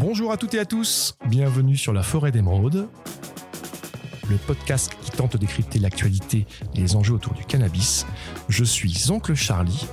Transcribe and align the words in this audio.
Bonjour 0.00 0.32
à 0.32 0.38
toutes 0.38 0.54
et 0.54 0.58
à 0.58 0.64
tous, 0.64 1.14
bienvenue 1.28 1.76
sur 1.76 1.92
la 1.92 2.02
forêt 2.02 2.32
d'émeraude, 2.32 2.88
le 4.30 4.36
podcast 4.38 4.96
qui 5.02 5.10
tente 5.10 5.34
de 5.34 5.36
décrypter 5.36 5.78
l'actualité 5.78 6.46
et 6.74 6.80
les 6.80 6.96
enjeux 6.96 7.12
autour 7.12 7.34
du 7.34 7.44
cannabis. 7.44 8.06
Je 8.48 8.64
suis 8.64 9.10
Oncle 9.10 9.34
Charlie 9.34 9.86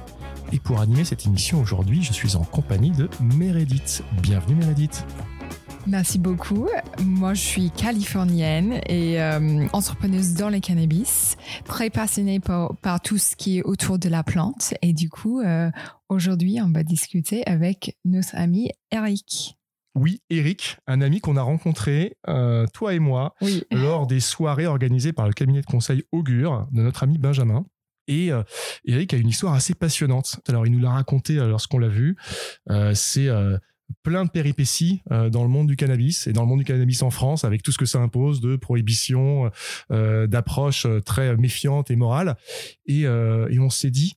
et 0.54 0.60
pour 0.60 0.80
animer 0.80 1.04
cette 1.04 1.26
émission 1.26 1.60
aujourd'hui, 1.60 2.04
je 2.04 2.14
suis 2.14 2.38
en 2.38 2.46
compagnie 2.46 2.92
de 2.92 3.10
Meredith. 3.20 4.02
Bienvenue 4.22 4.56
Meredith. 4.56 5.06
Merci 5.86 6.20
beaucoup. 6.20 6.70
Moi, 7.04 7.34
je 7.34 7.42
suis 7.42 7.70
californienne 7.70 8.80
et 8.88 9.22
euh, 9.22 9.68
entrepreneuse 9.74 10.36
dans 10.36 10.48
les 10.48 10.62
cannabis, 10.62 11.36
très 11.66 11.90
passionnée 11.90 12.40
par, 12.40 13.02
tout 13.04 13.18
ce 13.18 13.36
qui 13.36 13.58
est 13.58 13.64
autour 13.64 14.00
de 14.00 14.08
la 14.08 14.24
plante. 14.24 14.74
Et 14.82 14.94
du 14.94 15.10
coup, 15.10 15.42
euh, 15.42 15.70
aujourd'hui, 16.08 16.62
on 16.62 16.72
va 16.72 16.84
discuter 16.84 17.46
avec 17.46 17.98
notre 18.06 18.38
ami 18.38 18.72
Eric. 18.90 19.58
Oui, 20.00 20.22
Eric, 20.30 20.78
un 20.86 21.02
ami 21.02 21.22
qu'on 21.22 21.38
a 21.38 21.42
rencontré, 21.42 22.18
euh, 22.28 22.68
toi 22.72 22.94
et 22.94 23.00
moi, 23.00 23.34
oui. 23.42 23.64
lors 23.72 24.06
des 24.06 24.20
soirées 24.20 24.68
organisées 24.68 25.12
par 25.12 25.26
le 25.26 25.34
cabinet 25.34 25.62
de 25.62 25.66
conseil 25.66 26.04
Augure 26.12 26.68
de 26.72 26.84
notre 26.84 27.02
ami 27.02 27.18
Benjamin. 27.18 27.66
Et 28.08 28.32
euh, 28.32 28.44
Eric 28.86 29.16
a 29.16 29.18
une 29.18 29.28
histoire 29.28 29.56
assez 29.56 29.74
passionnante. 29.74 30.40
Alors, 30.48 30.68
il 30.68 30.72
nous 30.72 30.80
l'a 30.80 30.92
raconté 30.92 31.34
lorsqu'on 31.34 31.80
l'a 31.80 31.88
vu. 31.88 32.16
Euh, 32.70 32.94
c'est 32.94 33.28
plein 34.04 34.26
de 34.26 34.30
péripéties 34.30 35.02
euh, 35.12 35.30
dans 35.30 35.44
le 35.44 35.50
monde 35.50 35.68
du 35.68 35.76
cannabis 35.76 36.28
et 36.28 36.34
dans 36.34 36.42
le 36.42 36.48
monde 36.48 36.60
du 36.60 36.66
cannabis 36.66 37.02
en 37.02 37.10
France 37.10 37.44
avec 37.44 37.64
tout 37.64 37.72
ce 37.72 37.78
que 37.78 37.86
ça 37.86 38.00
impose 38.00 38.42
de 38.42 38.56
prohibition, 38.56 39.52
euh, 39.92 40.28
d'approche 40.28 40.88
très 41.06 41.36
méfiante 41.38 41.92
et 41.92 41.96
morale. 41.96 42.38
Et, 42.86 43.06
euh, 43.06 43.48
et 43.50 43.60
on 43.60 43.70
s'est 43.70 43.92
dit, 43.92 44.16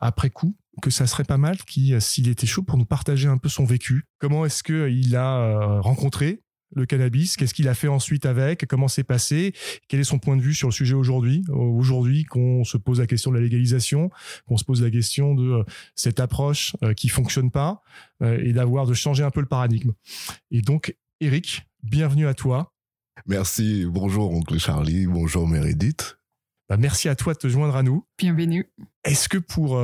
après 0.00 0.30
coup, 0.30 0.56
que 0.80 0.90
ça 0.90 1.06
serait 1.06 1.24
pas 1.24 1.38
mal 1.38 1.56
s'il 2.00 2.28
était 2.28 2.46
chaud 2.46 2.62
pour 2.62 2.78
nous 2.78 2.86
partager 2.86 3.28
un 3.28 3.38
peu 3.38 3.48
son 3.48 3.64
vécu. 3.64 4.04
Comment 4.18 4.44
est-ce 4.44 4.62
qu'il 4.62 5.16
a 5.16 5.80
rencontré 5.80 6.42
le 6.74 6.86
cannabis, 6.86 7.36
qu'est-ce 7.36 7.54
qu'il 7.54 7.68
a 7.68 7.74
fait 7.74 7.88
ensuite 7.88 8.26
avec, 8.26 8.66
comment 8.66 8.88
c'est 8.88 9.04
passé, 9.04 9.54
quel 9.88 10.00
est 10.00 10.04
son 10.04 10.18
point 10.18 10.36
de 10.36 10.42
vue 10.42 10.54
sur 10.54 10.68
le 10.68 10.72
sujet 10.72 10.94
aujourd'hui, 10.94 11.44
aujourd'hui 11.48 12.24
qu'on 12.24 12.64
se 12.64 12.76
pose 12.76 13.00
la 13.00 13.06
question 13.06 13.30
de 13.30 13.36
la 13.36 13.42
légalisation, 13.42 14.10
qu'on 14.46 14.56
se 14.56 14.64
pose 14.64 14.82
la 14.82 14.90
question 14.90 15.34
de 15.34 15.50
euh, 15.50 15.64
cette 15.94 16.20
approche 16.20 16.76
euh, 16.82 16.94
qui 16.94 17.08
fonctionne 17.08 17.50
pas 17.50 17.82
euh, 18.22 18.38
et 18.42 18.52
d'avoir 18.52 18.86
de 18.86 18.94
changer 18.94 19.24
un 19.24 19.30
peu 19.30 19.40
le 19.40 19.46
paradigme. 19.46 19.92
Et 20.50 20.60
donc 20.60 20.94
Eric, 21.20 21.66
bienvenue 21.82 22.26
à 22.26 22.34
toi. 22.34 22.72
Merci, 23.26 23.84
bonjour 23.86 24.30
oncle 24.32 24.58
Charlie, 24.58 25.06
bonjour 25.06 25.48
Meredith. 25.48 26.18
Bah, 26.68 26.76
merci 26.76 27.08
à 27.08 27.16
toi 27.16 27.32
de 27.32 27.38
te 27.38 27.48
joindre 27.48 27.76
à 27.76 27.82
nous. 27.82 28.04
Bienvenue. 28.18 28.70
Est-ce 29.04 29.28
que 29.28 29.38
pour 29.38 29.80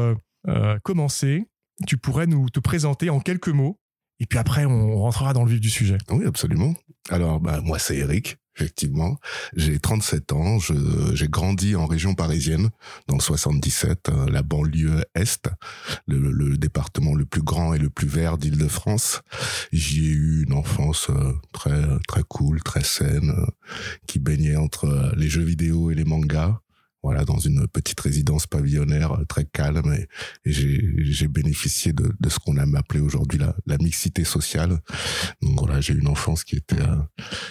commencer, 0.82 1.48
tu 1.86 1.96
pourrais 1.96 2.26
nous 2.26 2.48
te 2.50 2.60
présenter 2.60 3.10
en 3.10 3.20
quelques 3.20 3.48
mots 3.48 3.78
et 4.20 4.26
puis 4.26 4.38
après, 4.38 4.64
on 4.64 4.96
rentrera 4.96 5.32
dans 5.32 5.44
le 5.44 5.50
vif 5.50 5.60
du 5.60 5.70
sujet. 5.70 5.98
Oui, 6.10 6.24
absolument. 6.24 6.74
Alors, 7.10 7.40
bah, 7.40 7.60
moi, 7.60 7.78
c'est 7.78 7.96
Eric. 7.96 8.38
Effectivement, 8.56 9.18
j'ai 9.56 9.80
37 9.80 10.32
ans, 10.32 10.58
j'ai 10.60 11.26
grandi 11.26 11.74
en 11.74 11.86
région 11.86 12.14
parisienne, 12.14 12.70
dans 13.08 13.16
le 13.16 13.20
77, 13.20 14.10
euh, 14.10 14.30
la 14.30 14.42
banlieue 14.42 15.02
Est, 15.16 15.48
le, 16.06 16.56
département 16.56 17.16
le 17.16 17.24
plus 17.24 17.42
grand 17.42 17.74
et 17.74 17.78
le 17.78 17.90
plus 17.90 18.06
vert 18.06 18.38
d'Île-de-France. 18.38 19.22
J'y 19.72 20.06
ai 20.06 20.12
eu 20.12 20.44
une 20.44 20.52
enfance 20.52 21.10
euh, 21.10 21.32
très 21.52 21.82
très 22.06 22.22
cool, 22.22 22.62
très 22.62 22.84
saine, 22.84 23.34
euh, 23.36 23.46
qui 24.06 24.20
baignait 24.20 24.54
entre 24.54 25.12
les 25.16 25.28
jeux 25.28 25.42
vidéo 25.42 25.90
et 25.90 25.96
les 25.96 26.04
mangas 26.04 26.60
voilà, 27.04 27.26
dans 27.26 27.38
une 27.38 27.68
petite 27.68 28.00
résidence 28.00 28.46
pavillonnaire 28.46 29.12
euh, 29.12 29.24
très 29.26 29.44
calme 29.44 29.92
et, 29.92 30.08
j'ai 30.46 31.28
bénéficié 31.28 31.92
de, 31.92 32.14
de 32.18 32.28
ce 32.30 32.38
qu'on 32.38 32.56
a 32.56 32.78
appelé 32.78 33.00
aujourd'hui 33.00 33.38
la, 33.38 33.54
la, 33.66 33.76
mixité 33.76 34.24
sociale. 34.24 34.80
Donc 35.42 35.58
voilà, 35.58 35.82
j'ai 35.82 35.92
eu 35.92 36.00
une 36.00 36.08
enfance 36.08 36.44
qui 36.44 36.56
était 36.56 36.80
euh, 36.80 36.96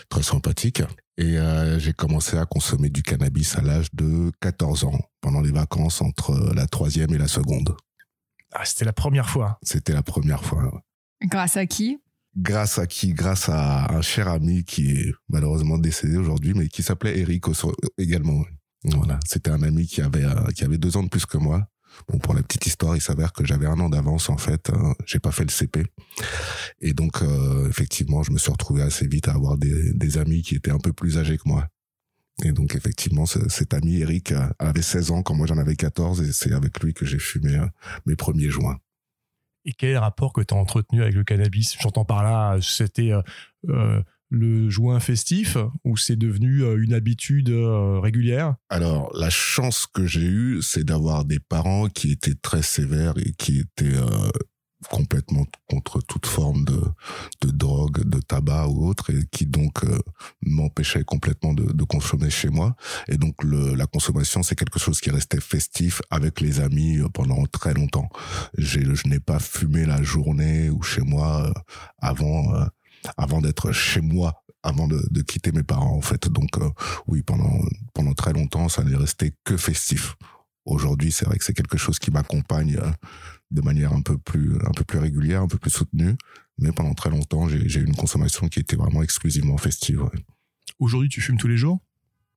très 0.09 0.23
sympathique 0.23 0.81
et 1.17 1.37
euh, 1.37 1.77
j'ai 1.77 1.93
commencé 1.93 2.35
à 2.37 2.45
consommer 2.45 2.89
du 2.89 3.03
cannabis 3.03 3.55
à 3.55 3.61
l'âge 3.61 3.93
de 3.93 4.31
14 4.41 4.85
ans 4.85 4.99
pendant 5.21 5.41
les 5.41 5.51
vacances 5.51 6.01
entre 6.01 6.53
la 6.55 6.65
troisième 6.65 7.13
et 7.13 7.19
la 7.19 7.27
seconde. 7.27 7.75
Ah, 8.53 8.65
c'était 8.65 8.85
la 8.85 8.93
première 8.93 9.29
fois. 9.29 9.59
C'était 9.61 9.93
la 9.93 10.03
première 10.03 10.43
fois. 10.43 10.83
Grâce 11.23 11.57
à 11.57 11.67
qui? 11.67 11.99
Grâce 12.35 12.79
à 12.79 12.87
qui? 12.87 13.13
Grâce 13.13 13.49
à 13.49 13.93
un 13.93 14.01
cher 14.01 14.27
ami 14.27 14.63
qui 14.63 14.89
est 14.89 15.13
malheureusement 15.29 15.77
décédé 15.77 16.17
aujourd'hui, 16.17 16.53
mais 16.55 16.67
qui 16.69 16.81
s'appelait 16.81 17.19
Eric 17.19 17.45
également. 17.99 18.43
Voilà, 18.85 19.19
c'était 19.25 19.51
un 19.51 19.63
ami 19.63 19.87
qui 19.87 20.01
avait 20.01 20.25
euh, 20.25 20.47
qui 20.55 20.63
avait 20.63 20.77
deux 20.77 20.97
ans 20.97 21.03
de 21.03 21.09
plus 21.09 21.25
que 21.25 21.37
moi. 21.37 21.67
Bon, 22.07 22.17
pour 22.17 22.33
la 22.33 22.41
petite 22.41 22.65
histoire, 22.65 22.95
il 22.95 23.01
s'avère 23.01 23.33
que 23.33 23.45
j'avais 23.45 23.67
un 23.67 23.79
an 23.79 23.89
d'avance 23.89 24.29
en 24.29 24.37
fait. 24.37 24.69
Hein, 24.71 24.93
j'ai 25.05 25.19
pas 25.19 25.31
fait 25.31 25.43
le 25.43 25.51
CP, 25.51 25.85
et 26.81 26.93
donc 26.93 27.21
euh, 27.21 27.69
effectivement, 27.69 28.23
je 28.23 28.31
me 28.31 28.37
suis 28.37 28.51
retrouvé 28.51 28.81
assez 28.81 29.07
vite 29.07 29.27
à 29.27 29.33
avoir 29.33 29.57
des, 29.57 30.17
amis 30.17 30.41
qui 30.41 30.55
étaient 30.55 30.71
un 30.71 30.79
peu 30.79 30.91
plus 30.91 31.17
âgés 31.17 31.37
que 31.37 31.47
moi. 31.47 31.67
Et 32.43 32.51
donc 32.51 32.75
effectivement, 32.75 33.25
cet 33.25 33.73
ami 33.73 33.97
Eric 33.97 34.31
euh, 34.31 34.47
avait 34.59 34.81
16 34.81 35.11
ans 35.11 35.23
quand 35.23 35.35
moi 35.35 35.47
j'en 35.47 35.57
avais 35.57 35.75
14, 35.75 36.21
et 36.21 36.33
c'est 36.33 36.51
avec 36.51 36.83
lui 36.83 36.93
que 36.93 37.05
j'ai 37.05 37.19
fumé 37.19 37.61
mes 38.05 38.15
premiers 38.15 38.49
joints. 38.49 38.79
Et 39.65 39.71
quel 39.71 39.97
rapport 39.97 40.33
que 40.33 40.41
tu 40.41 40.53
as 40.53 40.57
entretenu 40.57 41.01
avec 41.01 41.15
le 41.15 41.23
cannabis? 41.23 41.77
J'entends 41.79 42.05
par 42.05 42.23
là, 42.23 42.57
c'était 42.61 43.11
euh, 43.69 44.01
le 44.33 44.67
joint 44.69 44.99
festif 44.99 45.57
ou 45.85 45.95
c'est 45.95 46.15
devenu 46.15 46.63
euh, 46.63 46.83
une 46.83 46.93
habitude 46.93 47.49
euh, 47.49 47.99
régulière? 47.99 48.55
Alors, 48.69 49.11
la 49.15 49.29
chance 49.29 49.85
que 49.85 50.07
j'ai 50.07 50.25
eue, 50.25 50.61
c'est 50.61 50.83
d'avoir 50.83 51.23
des 51.23 51.39
parents 51.39 51.87
qui 51.87 52.11
étaient 52.11 52.35
très 52.35 52.63
sévères 52.63 53.13
et 53.17 53.31
qui 53.33 53.59
étaient 53.59 53.95
euh, 53.95 54.31
complètement 54.89 55.45
contre 55.69 56.01
toute 56.01 56.25
forme 56.25 56.65
de, 56.65 56.81
de 57.41 57.51
drogue, 57.51 58.03
de 58.03 58.19
tabac 58.19 58.67
ou 58.69 58.87
autre, 58.87 59.11
et 59.11 59.23
qui 59.31 59.45
donc 59.45 59.85
m'empêchaient 60.41 61.05
complètement 61.05 61.53
de, 61.53 61.83
consommer 61.85 62.29
chez 62.29 62.49
moi. 62.49 62.75
Et 63.07 63.17
donc 63.17 63.35
la 63.45 63.85
consommation, 63.85 64.43
c'est 64.43 64.55
quelque 64.55 64.79
chose 64.79 64.99
qui 64.99 65.09
restait 65.09 65.39
festif 65.39 66.01
avec 66.09 66.41
les 66.41 66.59
amis 66.59 66.99
pendant 67.13 67.45
très 67.45 67.73
longtemps. 67.73 68.09
Je 68.57 68.79
n'ai 69.07 69.21
pas 69.21 69.39
fumé 69.39 69.85
la 69.85 70.03
journée 70.03 70.69
ou 70.69 70.81
chez 70.81 71.01
moi 71.01 71.53
avant 71.99 72.67
avant 73.17 73.41
d'être 73.41 73.71
chez 73.71 74.01
moi, 74.01 74.43
avant 74.63 74.87
de, 74.87 75.01
de, 75.11 75.21
quitter 75.21 75.51
mes 75.51 75.63
parents 75.63 75.95
en 75.95 76.01
fait. 76.01 76.27
Donc 76.29 76.57
euh, 76.57 76.69
oui, 77.07 77.21
pendant 77.21 77.59
pendant 77.93 78.13
très 78.13 78.33
longtemps, 78.33 78.69
ça 78.69 78.83
n'est 78.83 78.95
resté 78.95 79.33
que 79.43 79.57
festif. 79.57 80.15
Aujourd'hui, 80.65 81.11
c'est 81.11 81.25
vrai 81.25 81.37
que 81.37 81.43
c'est 81.43 81.53
quelque 81.53 81.77
chose 81.77 81.99
qui 81.99 82.11
m'accompagne 82.11 82.77
euh, 82.77 82.91
de 83.51 83.61
manière 83.61 83.93
un 83.93 84.01
peu 84.01 84.17
plus 84.17 84.55
un 84.65 84.71
peu 84.71 84.83
plus 84.83 84.99
régulière, 84.99 85.41
un 85.41 85.47
peu 85.47 85.57
plus 85.57 85.71
soutenue. 85.71 86.15
Mais 86.57 86.71
pendant 86.71 86.93
très 86.93 87.09
longtemps, 87.09 87.49
j'ai 87.49 87.79
eu 87.79 87.85
une 87.85 87.95
consommation 87.95 88.47
qui 88.47 88.59
était 88.59 88.75
vraiment 88.75 89.03
exclusivement 89.03 89.57
festive. 89.57 90.03
Aujourd'hui, 90.79 91.09
tu 91.09 91.19
fumes 91.19 91.37
tous 91.37 91.47
les 91.47 91.57
jours? 91.57 91.79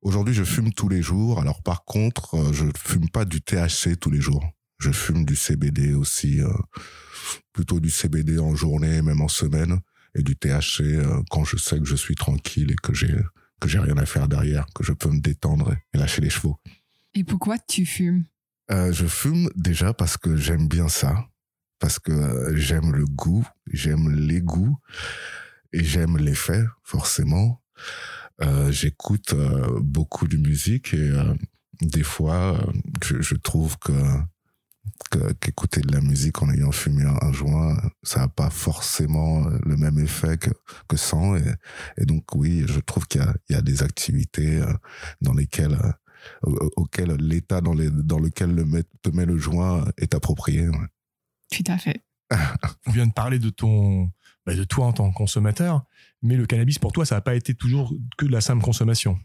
Aujourd'hui, 0.01 0.33
je 0.33 0.43
fume 0.43 0.73
tous 0.73 0.89
les 0.89 1.01
jours. 1.01 1.39
Alors 1.39 1.61
par 1.63 1.85
contre, 1.85 2.35
euh, 2.35 2.53
je 2.53 2.65
fume 2.77 3.09
pas 3.09 3.25
du 3.25 3.41
THC 3.41 3.97
tous 3.99 4.11
les 4.11 4.21
jours. 4.21 4.43
Je 4.79 4.91
fume 4.91 5.25
du 5.25 5.35
CBD 5.35 5.95
aussi, 5.95 6.39
plutôt 7.51 7.79
du 7.79 7.89
CBD 7.89 8.37
en 8.37 8.55
journée, 8.55 9.01
même 9.01 9.21
en 9.21 9.27
semaine 9.27 9.79
et 10.17 10.23
du 10.23 10.35
THC 10.35 10.81
euh, 10.81 11.21
quand 11.29 11.45
je 11.45 11.55
sais 11.57 11.79
que 11.79 11.85
je 11.85 11.95
suis 11.95 12.15
tranquille 12.15 12.71
et 12.71 12.75
que 12.75 12.93
j'ai 12.93 13.15
que 13.59 13.67
j'ai 13.67 13.79
rien 13.79 13.97
à 13.97 14.05
faire 14.05 14.27
derrière, 14.27 14.65
que 14.75 14.83
je 14.83 14.91
peux 14.93 15.09
me 15.09 15.19
détendre 15.19 15.73
et 15.93 15.97
lâcher 15.97 16.21
les 16.21 16.29
chevaux. 16.29 16.57
Et 17.15 17.23
pourquoi 17.23 17.57
tu 17.57 17.85
fumes? 17.87 18.25
Euh, 18.69 18.91
Je 18.91 19.07
fume 19.07 19.49
déjà 19.55 19.93
parce 19.93 20.15
que 20.17 20.35
j'aime 20.37 20.67
bien 20.67 20.89
ça, 20.89 21.27
parce 21.79 21.97
que 21.97 22.11
euh, 22.11 22.55
j'aime 22.55 22.91
le 22.93 23.05
goût, 23.05 23.47
j'aime 23.71 24.11
les 24.11 24.41
goûts 24.41 24.77
et 25.73 25.83
j'aime 25.83 26.17
l'effet 26.17 26.63
forcément. 26.83 27.61
Euh, 28.43 28.71
J'écoute 28.71 29.33
euh, 29.33 29.79
beaucoup 29.81 30.27
de 30.27 30.37
musique 30.37 30.93
et 30.93 31.11
des 31.81 32.03
fois 32.03 32.63
je, 33.03 33.21
je 33.21 33.35
trouve 33.35 33.77
que 33.79 33.93
qu'écouter 35.39 35.81
de 35.81 35.91
la 35.91 36.01
musique 36.01 36.41
en 36.41 36.51
ayant 36.51 36.71
fumé 36.71 37.03
un, 37.03 37.31
joint, 37.31 37.77
ça 38.03 38.21
n'a 38.21 38.27
pas 38.27 38.49
forcément 38.49 39.45
euh, 39.45 39.57
le 39.65 39.77
même 39.77 39.99
effet 39.99 40.37
que, 40.37 40.49
que 40.87 40.97
sans. 40.97 41.35
Et, 41.35 41.53
et 41.97 42.05
donc 42.05 42.35
oui, 42.35 42.65
je 42.67 42.79
trouve 42.79 43.07
qu'il 43.07 43.21
y, 43.49 43.53
y 43.53 43.55
a, 43.55 43.61
des 43.61 43.83
activités 43.83 44.61
euh, 44.61 44.73
dans 45.21 45.33
lesquelles 45.33 45.77
euh, 46.45 46.69
auxquelles 46.75 47.15
l'état 47.15 47.61
dans, 47.61 47.73
les, 47.73 47.89
dans 47.89 48.19
lequel 48.19 48.53
le 48.53 48.65
met, 48.65 48.83
te 49.01 49.09
met 49.09 49.25
le 49.25 49.37
joint 49.37 49.85
est 49.97 50.13
approprié. 50.13 50.67
Tout 51.51 51.63
à 51.67 51.77
fait. 51.77 52.03
On 52.87 52.91
vient 52.91 53.07
de 53.07 53.13
parler 53.13 53.39
de 53.39 53.49
ton, 53.49 54.11
bah, 54.45 54.55
de 54.55 54.63
toi 54.63 54.87
en 54.87 54.93
tant 54.93 55.09
que 55.09 55.15
consommateur, 55.15 55.85
mais 56.21 56.35
le 56.35 56.45
cannabis 56.45 56.79
pour 56.79 56.91
toi, 56.91 57.05
ça 57.05 57.15
n'a 57.15 57.21
pas 57.21 57.35
été 57.35 57.53
toujours 57.53 57.93
que 58.17 58.25
de 58.25 58.31
la 58.31 58.41
simple 58.41 58.63
consommation. 58.63 59.19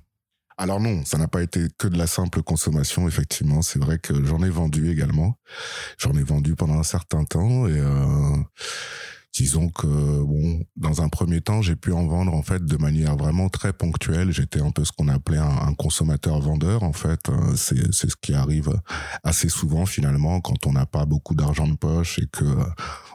Alors 0.63 0.79
non, 0.79 1.05
ça 1.05 1.19
n'a 1.19 1.27
pas 1.27 1.43
été 1.43 1.67
que 1.77 1.89
de 1.89 1.99
la 1.99 2.07
simple 2.07 2.41
consommation, 2.41 3.09
effectivement. 3.09 3.63
C'est 3.63 3.81
vrai 3.81 3.99
que 3.99 4.25
j'en 4.25 4.45
ai 4.45 4.49
vendu 4.49 4.93
également. 4.93 5.37
J'en 5.99 6.13
ai 6.13 6.23
vendu 6.23 6.55
pendant 6.55 6.79
un 6.79 6.85
certain 6.85 7.25
temps 7.25 7.67
et 7.67 7.81
euh, 7.81 8.37
disons 9.35 9.71
que 9.71 9.89
bon, 9.89 10.65
dans 10.77 11.03
un 11.03 11.09
premier 11.09 11.41
temps, 11.41 11.63
j'ai 11.63 11.75
pu 11.75 11.91
en 11.91 12.07
vendre 12.07 12.33
en 12.33 12.45
fait 12.45 12.65
de 12.65 12.77
manière 12.77 13.17
vraiment 13.17 13.49
très 13.49 13.73
ponctuelle. 13.73 14.31
J'étais 14.31 14.61
un 14.61 14.71
peu 14.71 14.85
ce 14.85 14.93
qu'on 14.93 15.09
appelait 15.09 15.39
un, 15.39 15.75
consommateur 15.75 16.39
vendeur 16.39 16.85
en 16.85 16.93
fait. 16.93 17.29
Euh, 17.29 17.57
c'est 17.57 17.93
c'est 17.93 18.09
ce 18.09 18.17
qui 18.17 18.33
arrive 18.33 18.71
assez 19.25 19.49
souvent 19.49 19.85
finalement 19.85 20.41
quand 20.41 20.65
on 20.69 20.73
n'a 20.75 20.87
pas 20.87 21.07
beaucoup 21.07 21.35
d'argent 21.35 21.67
de 21.67 21.75
poche 21.75 22.21
et 22.21 22.29
que 22.31 22.45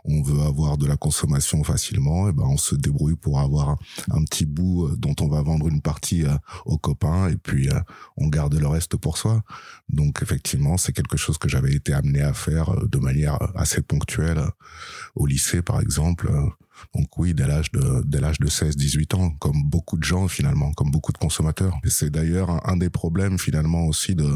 on 0.07 0.21
veut 0.21 0.41
avoir 0.41 0.77
de 0.77 0.85
la 0.85 0.97
consommation 0.97 1.63
facilement, 1.63 2.29
et 2.29 2.31
ben 2.31 2.45
on 2.45 2.57
se 2.57 2.75
débrouille 2.75 3.15
pour 3.15 3.39
avoir 3.39 3.77
un, 4.11 4.23
petit 4.23 4.45
bout 4.45 4.89
dont 4.97 5.15
on 5.21 5.27
va 5.27 5.41
vendre 5.41 5.67
une 5.67 5.81
partie 5.81 6.23
aux 6.65 6.77
copains 6.77 7.29
et 7.29 7.37
puis 7.37 7.69
on 8.17 8.27
garde 8.27 8.55
le 8.55 8.67
reste 8.67 8.97
pour 8.97 9.17
soi. 9.17 9.43
Donc 9.89 10.21
effectivement, 10.21 10.77
c'est 10.77 10.93
quelque 10.93 11.17
chose 11.17 11.37
que 11.37 11.49
j'avais 11.49 11.73
été 11.73 11.93
amené 11.93 12.21
à 12.21 12.33
faire 12.33 12.71
de 12.87 12.97
manière 12.97 13.37
assez 13.55 13.81
ponctuelle 13.81 14.41
au 15.15 15.25
lycée 15.25 15.61
par 15.61 15.81
exemple. 15.81 16.29
Donc 16.93 17.17
oui, 17.17 17.33
dès 17.33 17.47
l'âge 17.47 17.71
de 17.71 18.03
dès 18.05 18.19
l'âge 18.19 18.39
de 18.39 18.47
16 18.47 18.75
18 18.75 19.13
ans 19.15 19.31
comme 19.39 19.63
beaucoup 19.63 19.97
de 19.97 20.03
gens 20.03 20.27
finalement, 20.27 20.71
comme 20.73 20.91
beaucoup 20.91 21.11
de 21.11 21.17
consommateurs. 21.17 21.75
Et 21.83 21.89
c'est 21.89 22.09
d'ailleurs 22.09 22.67
un, 22.67 22.77
des 22.77 22.89
problèmes 22.89 23.39
finalement 23.39 23.85
aussi 23.85 24.15
de 24.15 24.29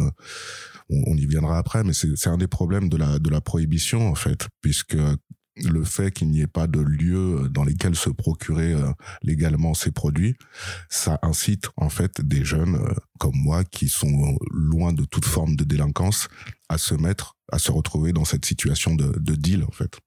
on, 0.89 1.15
y 1.15 1.25
viendra 1.25 1.57
après 1.57 1.83
mais 1.85 1.93
c'est 1.93 2.27
un 2.27 2.37
des 2.37 2.47
problèmes 2.47 2.89
de 2.89 2.97
la 2.97 3.19
de 3.19 3.29
la 3.29 3.39
prohibition 3.39 4.09
en 4.09 4.15
fait 4.15 4.47
puisque 4.61 4.97
le 5.57 5.83
fait 5.83 6.11
qu'il 6.11 6.29
n'y 6.29 6.41
ait 6.41 6.47
pas 6.47 6.67
de 6.67 6.79
lieu 6.79 7.49
dans 7.49 7.63
lesquels 7.63 7.95
se 7.95 8.09
procurer 8.09 8.73
euh, 8.73 8.91
légalement 9.21 9.73
ces 9.73 9.91
produits, 9.91 10.35
ça 10.89 11.19
incite 11.21 11.69
en 11.77 11.89
fait 11.89 12.21
des 12.21 12.45
jeunes 12.45 12.75
euh, 12.75 12.93
comme 13.19 13.35
moi 13.35 13.63
qui 13.63 13.89
sont 13.89 14.37
loin 14.51 14.93
de 14.93 15.05
toute 15.05 15.25
forme 15.25 15.55
de 15.55 15.63
délinquance 15.63 16.29
à 16.69 16.77
se 16.77 16.95
mettre, 16.95 17.35
à 17.51 17.59
se 17.59 17.71
retrouver 17.71 18.13
dans 18.13 18.25
cette 18.25 18.45
situation 18.45 18.95
de, 18.95 19.13
de 19.19 19.35
deal 19.35 19.63
en 19.63 19.71
fait. 19.71 19.99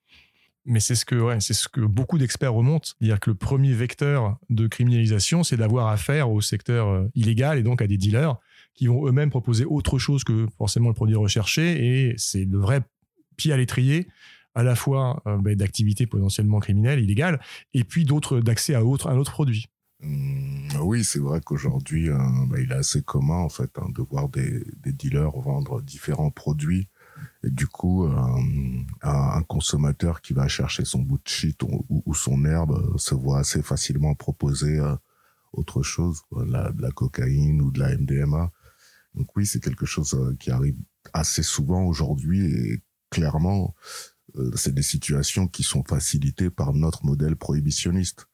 Mais 0.67 0.81
c'est 0.81 0.95
ce 0.95 1.05
que, 1.05 1.15
ouais, 1.15 1.41
c'est 1.41 1.53
ce 1.53 1.69
que 1.69 1.83
beaucoup 1.83 2.17
d'experts 2.17 2.55
remontent, 2.55 2.93
dire 3.01 3.21
que 3.21 3.31
le 3.31 3.37
premier 3.37 3.75
vecteur 3.75 4.39
de 4.49 4.67
criminalisation, 4.67 5.43
c'est 5.43 5.59
d'avoir 5.59 5.89
affaire 5.89 6.31
au 6.31 6.41
secteur 6.41 6.89
euh, 6.89 7.07
illégal 7.15 7.59
et 7.59 7.63
donc 7.63 7.83
à 7.83 7.87
des 7.87 7.99
dealers 7.99 8.37
qui 8.75 8.87
vont 8.87 9.07
eux-mêmes 9.07 9.31
proposer 9.31 9.67
autre 9.67 9.99
chose 9.99 10.25
que 10.25 10.47
forcément 10.57 10.89
le 10.89 10.95
produit 10.95 11.17
recherché. 11.17 11.85
Et 11.85 12.15
c'est 12.17 12.45
le 12.45 12.59
vrai 12.59 12.81
pied 13.37 13.53
à 13.53 13.57
l'étrier 13.57 14.09
à 14.55 14.63
la 14.63 14.77
fois 14.77 15.23
euh, 15.27 15.37
bah, 15.39 15.55
d'activités 15.55 16.07
potentiellement 16.07 16.61
criminelles, 16.61 17.01
illégales, 17.01 17.41
et 17.73 17.85
puis 17.85 18.05
d'autres 18.05 18.41
d'accès 18.41 18.75
à 18.75 18.85
autre, 18.85 19.09
un 19.09 19.17
autre 19.17 19.33
produit. 19.33 19.67
Mmh, 20.01 20.77
oui, 20.81 21.05
c'est 21.05 21.19
vrai 21.19 21.41
qu'aujourd'hui, 21.45 22.09
euh, 22.09 22.19
bah, 22.49 22.61
il 22.61 22.71
est 22.71 22.77
assez 22.77 23.03
commun 23.03 23.39
en 23.39 23.49
fait 23.49 23.71
hein, 23.79 23.87
de 23.95 24.03
voir 24.03 24.29
des, 24.29 24.65
dealers 24.85 25.39
vendre 25.39 25.83
différents 25.83 26.31
produits. 26.31 26.89
Et 27.45 27.51
du 27.51 27.67
coup, 27.67 28.07
euh, 28.07 28.17
un, 29.03 29.43
consommateur 29.43 30.21
qui 30.21 30.33
va 30.33 30.49
chercher 30.49 30.85
son 30.85 31.01
bout 31.01 31.19
de 31.19 31.29
shit 31.29 31.63
ou, 31.63 32.15
son 32.15 32.45
herbe 32.45 32.99
se 32.99 33.15
voit 33.15 33.39
assez 33.39 33.63
facilement 33.63 34.15
proposer 34.15 34.81
autre 35.53 35.83
chose, 35.83 36.23
la, 36.47 36.73
de 36.73 36.83
la 36.83 36.91
cocaïne 36.91 37.63
ou 37.63 37.71
de 37.71 37.79
la 37.79 37.97
MDMA. 37.97 38.51
Donc 39.15 39.29
oui, 39.37 39.47
c'est 39.47 39.63
quelque 39.63 39.87
chose 39.87 40.37
qui 40.41 40.51
arrive 40.51 40.77
assez 41.13 41.45
souvent 41.45 41.85
aujourd'hui 41.85 42.47
et 42.47 42.83
clairement, 43.11 43.75
c'est 44.55 44.75
des 44.75 44.83
situations 44.83 45.47
qui 45.47 45.63
sont 45.63 45.85
facilitées 45.85 46.51
par 46.51 46.73
notre 46.73 47.05
modèle 47.05 47.37
prohibitionniste 47.37 48.27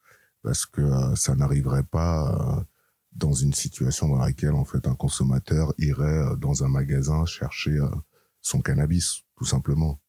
parce 0.43 0.65
que 0.65 0.81
euh, 0.81 1.15
ça 1.15 1.35
n'arriverait 1.35 1.83
pas 1.83 2.57
euh, 2.59 2.63
dans 3.11 3.33
une 3.33 3.53
situation 3.53 4.07
dans 4.07 4.17
laquelle 4.17 4.53
en 4.53 4.65
fait 4.65 4.87
un 4.87 4.95
consommateur 4.95 5.73
irait 5.77 6.35
dans 6.37 6.63
un 6.63 6.69
magasin 6.69 7.25
chercher 7.25 7.77
son 8.41 8.61
cannabis 8.61 9.23
tout 9.35 9.45
simplement. 9.45 9.99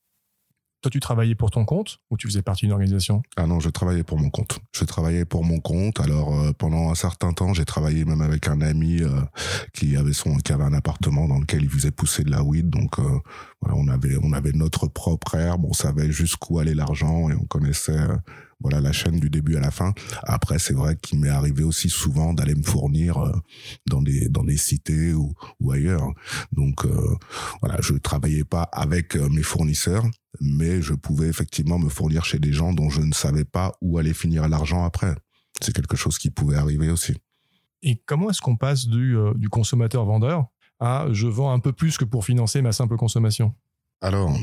Toi, 0.83 0.91
tu 0.91 0.99
travaillais 0.99 1.37
pour 1.37 1.53
ton 1.53 1.65
compte 1.65 2.01
ou 2.11 2.17
tu 2.17 2.27
faisais 2.27 2.43
partie 2.43 2.67
d'une 2.67 2.73
organisation? 2.73 3.23
Ah 3.37 3.47
non, 3.47 3.61
je 3.61 3.71
travaillais 3.71 4.03
pour 4.03 4.19
mon 4.19 4.31
compte. 4.31 4.59
Je 4.75 4.85
travaillais 4.85 5.25
pour 5.25 5.45
mon 5.45 5.61
compte. 5.61 6.01
Alors 6.01 6.35
euh, 6.35 6.53
pendant 6.53 6.91
un 6.91 6.97
certain 6.97 7.33
temps, 7.33 7.55
j'ai 7.55 7.65
travaillé 7.65 8.05
même 8.05 8.21
avec 8.21 8.49
un 8.49 8.61
ami 8.61 9.01
euh, 9.01 9.21
qui 9.73 9.97
avait 9.97 10.13
son 10.13 10.35
qui 10.39 10.53
avait 10.53 10.65
un 10.65 10.73
appartement 10.73 11.29
dans 11.29 11.39
lequel 11.39 11.63
il 11.63 11.71
faisait 11.71 11.93
pousser 11.93 12.25
de 12.25 12.33
la 12.33 12.43
weed. 12.43 12.69
Donc 12.69 12.99
euh, 12.99 13.03
voilà, 13.61 13.77
on 13.79 13.87
avait 13.87 14.17
on 14.25 14.33
avait 14.33 14.51
notre 14.51 14.89
propre 14.89 15.37
herbe, 15.37 15.65
on 15.65 15.73
savait 15.73 16.11
jusqu'où 16.11 16.59
allait 16.59 16.75
l'argent 16.75 17.31
et 17.31 17.35
on 17.35 17.45
connaissait 17.45 18.01
voilà 18.63 18.81
la 18.81 18.93
chaîne 18.93 19.19
du 19.19 19.31
début 19.31 19.57
à 19.57 19.61
la 19.61 19.71
fin. 19.71 19.93
Après, 20.23 20.59
c'est 20.59 20.75
vrai 20.75 20.97
qu'il 20.97 21.19
m'est 21.21 21.29
arrivé 21.29 21.65
aussi 21.65 21.89
souvent 21.89 22.33
d'aller 22.33 22.55
me 22.55 22.63
fournir 22.63 23.19
euh, 23.19 23.33
dans 23.89 24.03
des 24.03 24.29
dans 24.29 24.45
des 24.45 24.57
cités 24.57 25.13
ou, 25.13 25.35
ou 25.61 25.73
ailleurs. 25.73 26.13
Donc 26.53 26.85
euh, 26.85 27.17
voilà, 27.61 27.79
je 27.81 27.95
travaillais 27.95 28.45
pas 28.45 28.63
avec 28.73 29.17
euh, 29.17 29.29
mes 29.29 29.43
fournisseurs, 29.43 30.05
mais 30.41 30.83
je 30.83 30.95
pouvais 30.95 31.29
effectivement 31.29 31.79
me 31.79 31.89
fournir 31.89 32.25
chez 32.25 32.39
des 32.39 32.53
gens 32.53 32.73
dont 32.73 32.91
je 32.91 33.03
ne 33.03 33.13
savais 33.13 33.45
pas 33.45 33.73
où 33.81 33.99
allait 33.99 34.15
finir 34.15 34.49
l'argent 34.49 34.85
après. 34.85 35.15
C'est 35.61 35.75
quelque 35.75 35.97
chose 35.97 36.19
qui 36.19 36.31
pouvait 36.31 36.57
arriver 36.57 36.91
aussi. 36.91 37.15
Et 37.83 38.01
comment 38.07 38.31
est-ce 38.31 38.41
qu'on 38.41 38.57
passe 38.57 38.87
du, 38.87 39.17
du 39.37 39.49
consommateur 39.49 40.05
vendeur 40.05 40.47
à 40.79 41.07
je 41.13 41.27
vends 41.27 41.53
un 41.53 41.59
peu 41.59 41.73
plus 41.73 41.97
que 41.97 42.05
pour 42.05 42.25
financer 42.25 42.63
ma 42.63 42.73
simple 42.73 42.97
consommation? 42.97 43.55
Alors, 44.01 44.37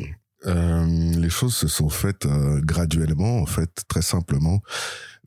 euh, 0.45 0.86
les 1.18 1.30
choses 1.30 1.56
se 1.56 1.68
sont 1.68 1.89
faites 1.89 2.25
euh, 2.25 2.62
graduellement, 2.62 3.39
en 3.39 3.45
fait, 3.45 3.69
très 3.88 4.01
simplement. 4.01 4.62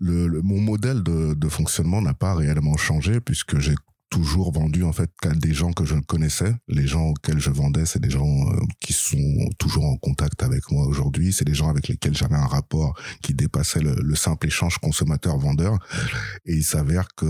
Le, 0.00 0.29
mon 0.43 0.61
modèle 0.61 1.03
de, 1.03 1.35
de 1.35 1.49
fonctionnement 1.49 2.00
n'a 2.03 2.14
pas 2.14 2.35
réellement 2.35 2.76
changé 2.76 3.20
puisque 3.20 3.59
j'ai 3.59 3.75
toujours 4.11 4.53
vendu 4.53 4.85
en 4.85 4.93
fait 4.93 5.11
qu'à 5.23 5.31
des 5.31 5.55
gens 5.55 5.73
que 5.73 5.87
je 5.87 5.94
connaissais. 5.94 6.55
Les 6.69 6.87
gens 6.87 7.09
auxquels 7.09 7.38
je 7.38 7.50
vendais, 7.50 7.87
c'est 7.87 8.00
des 8.00 8.11
gens 8.11 8.26
euh, 8.26 8.59
qui 8.81 8.93
sont 8.93 9.49
toujours 9.59 9.87
en 9.87 9.97
contact 9.97 10.43
avec 10.43 10.70
moi 10.70 10.87
aujourd'hui. 10.87 11.32
C'est 11.32 11.47
des 11.47 11.55
gens 11.55 11.70
avec 11.70 11.88
lesquels 11.88 12.15
j'avais 12.15 12.35
un 12.35 12.47
rapport 12.47 12.94
qui 13.23 13.32
dépassait 13.32 13.81
le, 13.81 13.94
le 13.94 14.15
simple 14.15 14.47
échange 14.47 14.76
consommateur-vendeur. 14.79 15.79
Et 16.44 16.55
il 16.55 16.65
s'avère 16.65 17.08
que 17.17 17.26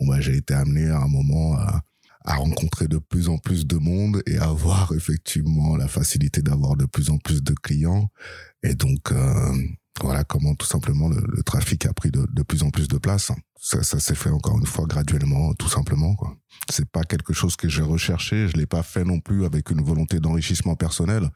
bon, 0.00 0.08
bah, 0.08 0.20
j'ai 0.20 0.36
été 0.36 0.54
amené 0.54 0.88
à 0.88 0.98
un 0.98 1.08
moment 1.08 1.56
à 1.56 1.82
à 2.24 2.36
rencontrer 2.36 2.88
de 2.88 2.98
plus 2.98 3.28
en 3.28 3.38
plus 3.38 3.66
de 3.66 3.76
monde 3.76 4.22
et 4.26 4.38
avoir 4.38 4.92
effectivement 4.92 5.76
la 5.76 5.88
facilité 5.88 6.42
d'avoir 6.42 6.76
de 6.76 6.86
plus 6.86 7.10
en 7.10 7.18
plus 7.18 7.42
de 7.42 7.54
clients. 7.54 8.10
Et 8.62 8.74
donc, 8.74 9.12
euh, 9.12 9.52
voilà 10.00 10.24
comment 10.24 10.54
tout 10.54 10.66
simplement 10.66 11.08
le, 11.08 11.42
trafic 11.42 11.86
a 11.86 11.92
pris 11.92 12.10
de, 12.10 12.42
plus 12.42 12.62
en 12.62 12.70
plus 12.70 12.88
de 12.88 12.98
place. 12.98 13.30
Ça, 13.60 13.82
ça 13.82 14.00
s'est 14.00 14.14
fait 14.14 14.30
encore 14.30 14.58
une 14.58 14.66
fois 14.66 14.86
graduellement, 14.86 15.52
tout 15.54 15.68
simplement. 15.68 16.14
quoi. 16.14 16.36
C'est 16.70 16.88
pas 16.88 17.02
quelque 17.02 17.32
chose 17.32 17.56
que 17.56 17.68
j'ai 17.68 17.82
recherché. 17.82 18.48
Je 18.48 18.56
l'ai 18.56 18.66
pas 18.66 18.82
fait 18.82 19.04
non 19.04 19.20
plus 19.20 19.44
avec 19.44 19.70
une 19.70 19.82
volonté 19.82 20.18
d'enrichissement 20.18 20.74
personnel. 20.74 21.28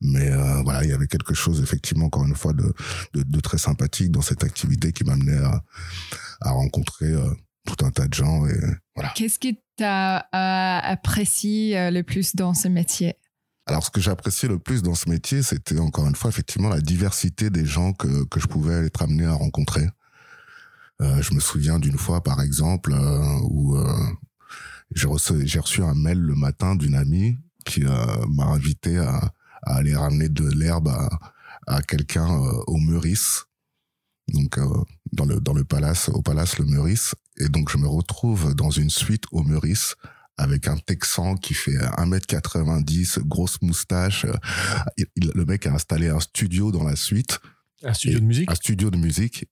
Mais 0.00 0.30
euh, 0.30 0.62
voilà, 0.62 0.84
il 0.84 0.90
y 0.90 0.92
avait 0.92 1.08
quelque 1.08 1.34
chose 1.34 1.60
effectivement 1.62 2.06
encore 2.06 2.24
une 2.24 2.36
fois 2.36 2.52
de, 2.52 2.72
de, 3.14 3.40
très 3.40 3.58
sympathique 3.58 4.10
dans 4.10 4.22
cette 4.22 4.44
activité 4.44 4.92
qui 4.92 5.04
m'amenait 5.04 5.38
à, 5.38 5.62
à 6.42 6.50
rencontrer 6.50 7.12
euh, 7.12 7.34
tout 7.66 7.84
un 7.84 7.90
tas 7.90 8.08
de 8.08 8.14
gens. 8.14 8.46
Et 8.46 8.58
voilà. 8.94 9.12
Qu'est-ce 9.14 9.38
que 9.38 9.48
tu 9.48 9.84
as 9.84 10.20
euh, 10.34 10.92
apprécié 10.92 11.78
euh, 11.78 11.90
le 11.90 12.02
plus 12.02 12.34
dans 12.34 12.54
ce 12.54 12.68
métier? 12.68 13.16
Alors, 13.66 13.84
ce 13.84 13.90
que 13.90 14.00
j'ai 14.00 14.10
apprécié 14.12 14.48
le 14.48 14.58
plus 14.58 14.82
dans 14.82 14.94
ce 14.94 15.08
métier, 15.08 15.42
c'était 15.42 15.78
encore 15.78 16.06
une 16.06 16.14
fois 16.14 16.30
effectivement 16.30 16.68
la 16.68 16.80
diversité 16.80 17.50
des 17.50 17.66
gens 17.66 17.92
que, 17.92 18.24
que 18.24 18.38
je 18.38 18.46
pouvais 18.46 18.86
être 18.86 19.02
amené 19.02 19.26
à 19.26 19.32
rencontrer. 19.32 19.86
Euh, 21.02 21.20
je 21.20 21.34
me 21.34 21.40
souviens 21.40 21.78
d'une 21.78 21.98
fois, 21.98 22.22
par 22.22 22.40
exemple, 22.40 22.92
euh, 22.92 23.38
où 23.50 23.76
euh, 23.76 23.92
j'ai 24.94 25.08
reçu, 25.08 25.82
un 25.82 25.94
mail 25.94 26.18
le 26.18 26.34
matin 26.34 26.74
d'une 26.74 26.94
amie 26.94 27.38
qui 27.64 27.82
m'a 27.82 28.44
invité 28.44 28.98
à, 28.98 29.32
à, 29.64 29.76
aller 29.76 29.96
ramener 29.96 30.28
de 30.28 30.48
l'herbe 30.48 30.88
à, 30.88 31.08
à 31.66 31.82
quelqu'un 31.82 32.28
au 32.68 32.76
Meurice 32.76 33.46
donc 34.28 34.60
dans 35.12 35.24
le 35.24 35.40
dans 35.40 35.52
le 35.52 35.64
palace 35.64 36.08
au 36.08 36.22
palace 36.22 36.58
le 36.58 36.64
Meurice 36.64 37.16
et 37.38 37.48
donc 37.48 37.70
je 37.70 37.78
me 37.78 37.86
retrouve 37.86 38.54
dans 38.54 38.70
une 38.70 38.90
suite 38.90 39.24
au 39.32 39.42
Meurice 39.42 39.94
avec 40.38 40.68
un 40.68 40.76
Texan 40.76 41.36
qui 41.36 41.54
fait 41.54 41.76
1m90, 41.76 43.20
grosse 43.20 43.60
moustache. 43.62 44.26
le 45.16 45.44
mec 45.44 45.66
a 45.66 45.72
installé 45.72 46.08
un 46.08 46.20
studio 46.20 46.72
dans 46.72 46.84
la 46.84 46.96
suite. 46.96 47.40
Un 47.82 47.94
studio 47.94 48.20
de 48.20 48.24
musique 48.24 48.50
Un 48.50 48.54
studio 48.54 48.90
de 48.90 48.98
musique. 48.98 49.46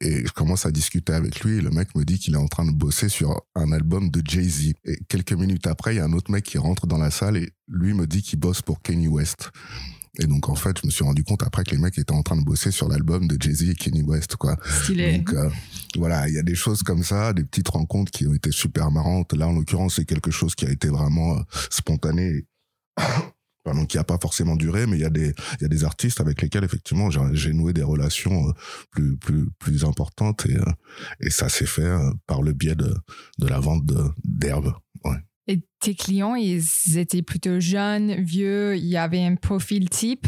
Et 0.00 0.24
je 0.24 0.32
commence 0.32 0.64
à 0.64 0.70
discuter 0.70 1.12
avec 1.12 1.40
lui 1.40 1.58
et 1.58 1.60
le 1.60 1.70
mec 1.70 1.96
me 1.96 2.04
dit 2.04 2.20
qu'il 2.20 2.34
est 2.34 2.38
en 2.38 2.46
train 2.46 2.64
de 2.64 2.70
bosser 2.70 3.08
sur 3.08 3.42
un 3.56 3.72
album 3.72 4.10
de 4.10 4.22
Jay-Z. 4.24 4.74
Et 4.84 4.98
quelques 5.08 5.32
minutes 5.32 5.66
après, 5.66 5.94
il 5.94 5.98
y 5.98 6.00
a 6.00 6.04
un 6.04 6.12
autre 6.12 6.30
mec 6.30 6.44
qui 6.44 6.56
rentre 6.56 6.86
dans 6.86 6.98
la 6.98 7.10
salle 7.10 7.36
et 7.36 7.50
lui 7.66 7.94
me 7.94 8.06
dit 8.06 8.22
qu'il 8.22 8.38
bosse 8.38 8.62
pour 8.62 8.80
Kanye 8.80 9.08
West. 9.08 9.50
Et 10.18 10.26
donc 10.26 10.48
en 10.48 10.54
fait, 10.54 10.76
je 10.80 10.86
me 10.86 10.90
suis 10.90 11.04
rendu 11.04 11.22
compte 11.22 11.42
après 11.44 11.62
que 11.64 11.70
les 11.70 11.78
mecs 11.78 11.96
étaient 11.96 12.12
en 12.12 12.22
train 12.22 12.36
de 12.36 12.44
bosser 12.44 12.70
sur 12.70 12.88
l'album 12.88 13.28
de 13.28 13.40
Jay-Z 13.40 13.70
et 13.70 13.74
Kenny 13.74 14.02
West, 14.02 14.36
quoi. 14.36 14.56
Stylé. 14.82 15.18
Donc 15.18 15.32
euh, 15.32 15.48
voilà, 15.96 16.28
il 16.28 16.34
y 16.34 16.38
a 16.38 16.42
des 16.42 16.56
choses 16.56 16.82
comme 16.82 17.04
ça, 17.04 17.32
des 17.32 17.44
petites 17.44 17.68
rencontres 17.68 18.10
qui 18.10 18.26
ont 18.26 18.34
été 18.34 18.50
super 18.50 18.90
marrantes. 18.90 19.32
Là, 19.32 19.46
en 19.48 19.52
l'occurrence, 19.52 19.94
c'est 19.96 20.04
quelque 20.04 20.30
chose 20.30 20.54
qui 20.54 20.66
a 20.66 20.70
été 20.70 20.88
vraiment 20.88 21.38
euh, 21.38 21.42
spontané. 21.70 22.46
Pardon, 23.64 23.84
qui 23.84 23.98
a 23.98 24.04
pas 24.04 24.18
forcément 24.20 24.56
duré, 24.56 24.86
mais 24.86 24.96
il 24.96 25.02
y 25.02 25.04
a 25.04 25.10
des 25.10 25.34
il 25.58 25.62
y 25.62 25.64
a 25.64 25.68
des 25.68 25.84
artistes 25.84 26.20
avec 26.20 26.40
lesquels 26.40 26.64
effectivement 26.64 27.10
j'ai 27.10 27.52
noué 27.52 27.74
des 27.74 27.82
relations 27.82 28.48
euh, 28.48 28.52
plus 28.90 29.16
plus 29.18 29.50
plus 29.58 29.84
importantes 29.84 30.46
et 30.46 30.56
et 31.20 31.28
ça 31.28 31.50
s'est 31.50 31.66
fait 31.66 31.92
par 32.26 32.40
le 32.40 32.54
biais 32.54 32.76
de 32.76 32.94
de 33.38 33.46
la 33.46 33.60
vente 33.60 33.84
d'herbes. 34.24 34.72
Ouais. 35.04 35.18
Et 35.48 35.60
tes 35.80 35.94
clients, 35.94 36.34
ils 36.34 36.98
étaient 36.98 37.22
plutôt 37.22 37.58
jeunes, 37.58 38.22
vieux, 38.22 38.76
il 38.76 38.84
y 38.84 38.96
avait 38.96 39.24
un 39.24 39.34
profil 39.34 39.88
type? 39.88 40.26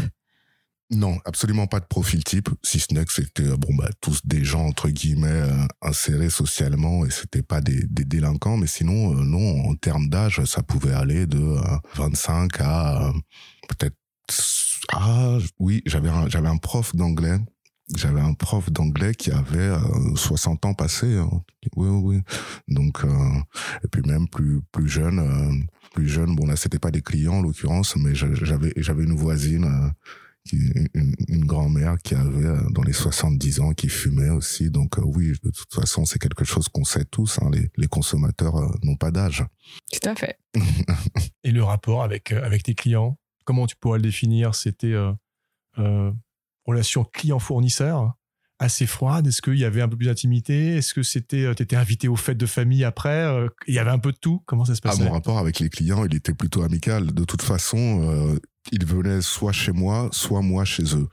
Non, 0.93 1.19
absolument 1.25 1.69
pas 1.69 1.79
de 1.79 1.85
profil 1.85 2.25
type, 2.25 2.49
si 2.65 2.81
ce 2.81 2.93
n'est 2.93 3.05
que 3.05 3.12
c'était 3.12 3.47
euh, 3.47 3.57
bon 3.57 3.73
bah 3.77 3.89
tous 4.00 4.27
des 4.27 4.43
gens 4.43 4.67
entre 4.67 4.89
guillemets 4.89 5.29
euh, 5.29 5.67
insérés 5.83 6.31
socialement 6.31 7.07
et 7.07 7.11
c'était 7.11 7.43
pas 7.43 7.61
des, 7.61 7.85
des, 7.87 8.05
délinquants, 8.05 8.57
mais 8.57 8.67
sinon 8.67 9.17
euh, 9.17 9.23
non 9.23 9.69
en 9.69 9.77
termes 9.77 10.09
d'âge 10.09 10.45
ça 10.47 10.65
pouvait 10.65 10.93
aller 10.93 11.27
de 11.27 11.57
25 11.95 12.61
à 12.61 13.12
peut-être 13.69 13.95
ah 14.93 15.39
oui, 15.59 15.83
j'avais 15.87 16.11
j'avais 16.29 16.49
un 16.49 16.57
prof 16.57 16.95
d'anglais. 16.97 17.39
J'avais 17.97 18.20
un 18.20 18.35
prof 18.35 18.70
d'anglais 18.70 19.14
qui 19.14 19.30
avait 19.30 19.73
60 20.14 20.64
ans 20.64 20.75
passés. 20.75 21.16
Hein. 21.16 21.30
Oui, 21.76 21.88
oui, 21.88 22.16
oui. 22.16 22.20
Donc, 22.68 23.04
et 23.85 23.88
puis 23.88 24.02
même 24.02 24.28
plus 24.28 24.61
plus 24.73 24.88
jeune, 24.88 25.66
plus 25.94 26.09
jeune. 26.09 26.37
Bon 26.37 26.47
là, 26.47 26.56
c'était 26.56 26.78
pas 26.78 26.90
des 26.90 27.02
clients 27.02 27.35
en 27.35 27.42
l'occurrence, 27.42 27.97
mais 27.97 28.14
j'avais 28.14 28.73
j'avais 28.76 29.04
une 29.04 29.16
voisine 29.16 29.92
une, 30.52 31.14
une 31.28 31.44
grand-mère 31.44 31.97
qui 32.02 32.14
avait 32.14 32.47
euh, 32.47 32.70
dans 32.70 32.82
les 32.82 32.92
70 32.92 33.61
ans, 33.61 33.73
qui 33.73 33.88
fumait 33.88 34.30
aussi. 34.30 34.70
Donc 34.70 34.99
euh, 34.99 35.02
oui, 35.04 35.32
de 35.42 35.50
toute 35.50 35.73
façon, 35.73 36.04
c'est 36.04 36.18
quelque 36.18 36.44
chose 36.44 36.68
qu'on 36.68 36.85
sait 36.85 37.04
tous. 37.04 37.38
Hein, 37.42 37.50
les, 37.52 37.70
les, 37.76 37.87
consommateurs 37.87 38.56
euh, 38.56 38.68
n'ont 38.82 38.97
pas 38.97 39.11
d'âge. 39.11 39.44
Tout 39.92 40.09
à 40.09 40.14
fait. 40.14 40.38
Et 41.44 41.50
le 41.50 41.62
rapport 41.62 42.02
avec 42.02 42.32
avec 42.32 42.62
tes 42.62 42.75
clients, 42.75 43.18
comment 43.44 43.66
tu 43.66 43.76
pourrais 43.76 43.99
le 43.99 44.02
définir? 44.02 44.54
C'était 44.54 44.94
euh, 45.78 46.12
relation 46.71 47.05
client-fournisseur 47.05 48.15
assez 48.59 48.87
froide. 48.87 49.27
Est-ce 49.27 49.41
qu'il 49.41 49.59
y 49.59 49.65
avait 49.65 49.81
un 49.81 49.89
peu 49.89 49.97
plus 49.97 50.07
d'intimité? 50.07 50.77
Est-ce 50.77 50.93
que 50.93 51.03
c'était, 51.03 51.55
tu 51.55 51.62
étais 51.62 51.77
invité 51.77 52.09
aux 52.09 52.17
fêtes 52.17 52.37
de 52.37 52.47
famille 52.47 52.85
après 52.85 53.27
Il 53.67 53.75
y 53.75 53.79
avait 53.79 53.91
un 53.91 53.99
peu 53.99 54.12
de 54.12 54.19
tout? 54.19 54.43
Comment 54.47 54.67
ça 54.67 54.75
se 54.75 54.83
passait 54.83 55.03
ah, 55.03 55.05
Mon 55.07 55.12
rapport 55.12 55.39
avec 55.39 55.61
les 55.61 55.71
clients, 55.71 56.05
il 56.05 56.15
était 56.15 56.35
plutôt 56.35 56.62
amical. 56.62 57.12
De 57.12 57.25
toute 57.25 57.43
façon, 57.43 58.39
ils 58.71 58.85
venaient 58.85 59.21
soit 59.21 59.53
chez 59.53 59.73
moi, 59.73 60.09
soit 60.12 60.43
moi 60.43 60.65
chez 60.65 60.97
eux. 60.97 61.09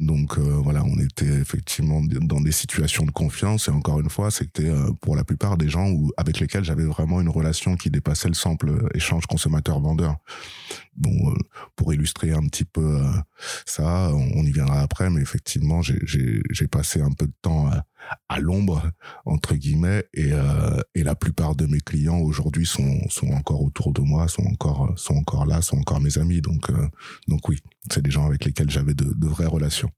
Donc 0.00 0.38
euh, 0.38 0.42
voilà, 0.62 0.84
on 0.84 0.96
était 1.00 1.26
effectivement 1.26 2.00
dans 2.02 2.40
des 2.40 2.52
situations 2.52 3.04
de 3.04 3.10
confiance 3.10 3.66
et 3.66 3.72
encore 3.72 3.98
une 3.98 4.10
fois, 4.10 4.30
c'était 4.30 4.68
euh, 4.68 4.92
pour 5.00 5.16
la 5.16 5.24
plupart 5.24 5.56
des 5.56 5.68
gens 5.68 5.90
où, 5.90 6.12
avec 6.16 6.38
lesquels 6.38 6.62
j'avais 6.62 6.84
vraiment 6.84 7.20
une 7.20 7.28
relation 7.28 7.76
qui 7.76 7.90
dépassait 7.90 8.28
le 8.28 8.34
simple 8.34 8.88
échange 8.94 9.26
consommateur-vendeur. 9.26 10.16
Bon, 10.96 11.32
euh, 11.32 11.34
pour 11.74 11.92
illustrer 11.92 12.32
un 12.32 12.46
petit 12.46 12.64
peu 12.64 13.00
ça, 13.66 14.10
on, 14.12 14.42
y 14.44 14.52
viendra 14.52 14.80
après, 14.80 15.10
mais 15.10 15.20
effectivement, 15.20 15.82
j'ai 15.82 16.68
passé 16.70 17.00
un 17.00 17.10
peu 17.10 17.26
de 17.26 17.34
temps 17.42 17.68
à, 17.68 17.84
l'ombre 18.38 18.90
entre 19.24 19.54
guillemets 19.54 20.04
et, 20.14 20.30
et 20.94 21.02
la 21.02 21.14
plupart 21.14 21.54
de 21.56 21.66
mes 21.66 21.80
clients 21.80 22.18
aujourd'hui 22.18 22.66
sont, 22.66 23.08
sont 23.08 23.28
encore 23.32 23.62
autour 23.62 23.92
de 23.92 24.00
moi, 24.00 24.28
sont 24.28 24.46
encore 24.46 24.92
sont 24.96 25.16
encore 25.16 25.46
là, 25.46 25.60
sont 25.62 25.78
encore 25.78 26.00
mes 26.00 26.18
amis. 26.18 26.40
Donc 26.40 26.70
donc 27.26 27.48
oui, 27.48 27.58
c'est 27.90 28.02
des 28.02 28.10
gens 28.10 28.26
avec 28.26 28.44
lesquels 28.44 28.70
j'avais 28.70 28.94
de, 28.94 29.12
de 29.12 29.26
vraies 29.26 29.46
relations. 29.46 29.90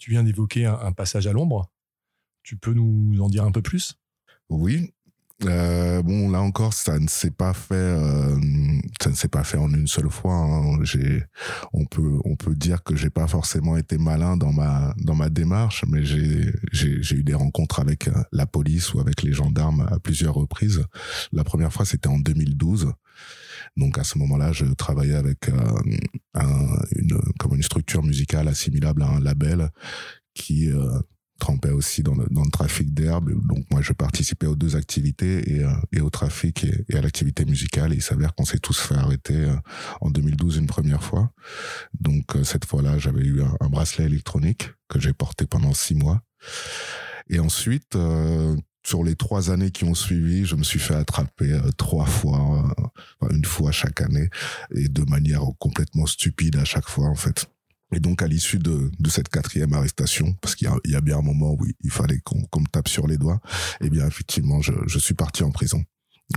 Tu 0.00 0.10
viens 0.10 0.24
d'évoquer 0.24 0.64
un, 0.64 0.92
passage 0.92 1.26
à 1.26 1.32
l'ombre. 1.32 1.70
Tu 2.42 2.56
peux 2.56 2.72
nous 2.72 3.20
en 3.20 3.28
dire 3.28 3.44
un 3.44 3.52
peu 3.52 3.60
plus? 3.60 3.98
Oui. 4.48 4.94
Euh, 5.44 6.02
bon, 6.02 6.30
là 6.30 6.40
encore, 6.40 6.72
ça 6.72 6.98
ne 6.98 7.06
s'est 7.06 7.30
pas 7.30 7.52
fait. 7.52 7.74
Ça 9.00 9.10
ne 9.10 9.14
s'est 9.14 9.28
pas 9.28 9.44
fait 9.44 9.58
en 9.58 9.72
une 9.72 9.86
seule 9.86 10.10
fois. 10.10 10.34
Hein. 10.34 10.78
J'ai, 10.82 11.22
on 11.72 11.84
peut, 11.84 12.18
on 12.24 12.36
peut 12.36 12.54
dire 12.54 12.82
que 12.82 12.96
j'ai 12.96 13.10
pas 13.10 13.26
forcément 13.26 13.76
été 13.76 13.98
malin 13.98 14.36
dans 14.36 14.52
ma 14.52 14.94
dans 14.98 15.14
ma 15.14 15.30
démarche, 15.30 15.84
mais 15.88 16.04
j'ai 16.04 16.52
j'ai 16.72 17.16
eu 17.16 17.24
des 17.24 17.34
rencontres 17.34 17.80
avec 17.80 18.08
euh, 18.08 18.12
la 18.32 18.46
police 18.46 18.94
ou 18.94 19.00
avec 19.00 19.22
les 19.22 19.32
gendarmes 19.32 19.86
à 19.90 19.98
plusieurs 19.98 20.34
reprises. 20.34 20.84
La 21.32 21.44
première 21.44 21.72
fois, 21.72 21.84
c'était 21.84 22.08
en 22.08 22.18
2012. 22.18 22.92
Donc 23.76 23.98
à 23.98 24.04
ce 24.04 24.18
moment-là, 24.18 24.52
je 24.52 24.64
travaillais 24.66 25.14
avec 25.14 25.48
euh, 25.48 26.42
une 26.96 27.20
comme 27.38 27.54
une 27.54 27.62
structure 27.62 28.02
musicale 28.02 28.48
assimilable 28.48 29.02
à 29.02 29.08
un 29.08 29.20
label 29.20 29.70
qui 30.34 30.70
euh, 30.70 30.98
trempait 31.40 31.70
aussi 31.70 32.04
dans 32.04 32.14
le, 32.14 32.26
trafic 32.52 32.94
d'herbe. 32.94 33.32
Donc 33.46 33.64
moi, 33.70 33.82
je 33.82 33.92
participais 33.92 34.46
aux 34.46 34.54
deux 34.54 34.76
activités 34.76 35.56
et, 35.56 35.64
euh, 35.64 36.02
au 36.04 36.10
trafic 36.10 36.64
et, 36.64 36.96
à 36.96 37.00
l'activité 37.00 37.44
musicale. 37.44 37.92
Et 37.92 37.96
il 37.96 38.02
s'avère 38.02 38.34
qu'on 38.34 38.44
s'est 38.44 38.60
tous 38.60 38.78
fait 38.78 38.94
arrêter 38.94 39.48
en 40.00 40.10
2012 40.10 40.58
une 40.58 40.66
première 40.66 41.02
fois. 41.02 41.32
Donc 41.98 42.36
cette 42.44 42.64
fois-là, 42.64 42.98
j'avais 42.98 43.24
eu 43.24 43.42
un, 43.42 43.68
bracelet 43.68 44.04
électronique 44.04 44.70
que 44.88 45.00
j'ai 45.00 45.12
porté 45.12 45.46
pendant 45.46 45.74
six 45.74 45.94
mois. 45.94 46.22
Et 47.28 47.40
ensuite, 47.40 47.96
sur 48.86 49.04
les 49.04 49.14
trois 49.14 49.50
années 49.50 49.70
qui 49.70 49.84
ont 49.84 49.94
suivi, 49.94 50.44
je 50.44 50.56
me 50.56 50.62
suis 50.62 50.78
fait 50.78 50.94
attraper 50.94 51.52
euh, 51.52 51.70
trois 51.76 52.06
fois, 52.06 52.72
euh, 53.22 53.28
une 53.30 53.44
fois 53.44 53.72
chaque 53.72 54.00
année, 54.00 54.28
et 54.74 54.88
de 54.88 55.02
manière 55.02 55.42
complètement 55.58 56.06
stupide 56.06 56.56
à 56.56 56.64
chaque 56.64 56.88
fois 56.88 57.06
en 57.06 57.14
fait. 57.14 57.46
Et 57.92 58.00
donc 58.00 58.22
à 58.22 58.28
l'issue 58.28 58.58
de, 58.58 58.90
de 58.98 59.10
cette 59.10 59.28
quatrième 59.28 59.72
arrestation, 59.72 60.34
parce 60.40 60.54
qu'il 60.54 60.70
y, 60.84 60.90
y, 60.90 60.94
a 60.94 61.00
bien 61.00 61.18
un 61.18 61.22
moment 61.22 61.54
où 61.54 61.66
il 61.82 61.90
fallait 61.90 62.20
qu'on 62.20 62.60
me 62.60 62.66
tape 62.70 62.88
sur 62.88 63.06
les 63.06 63.18
doigts, 63.18 63.40
eh 63.80 63.90
bien 63.90 64.06
effectivement 64.06 64.60
je, 64.60 64.72
je 64.86 64.98
suis 64.98 65.14
parti 65.14 65.42
en 65.42 65.50
prison. 65.50 65.82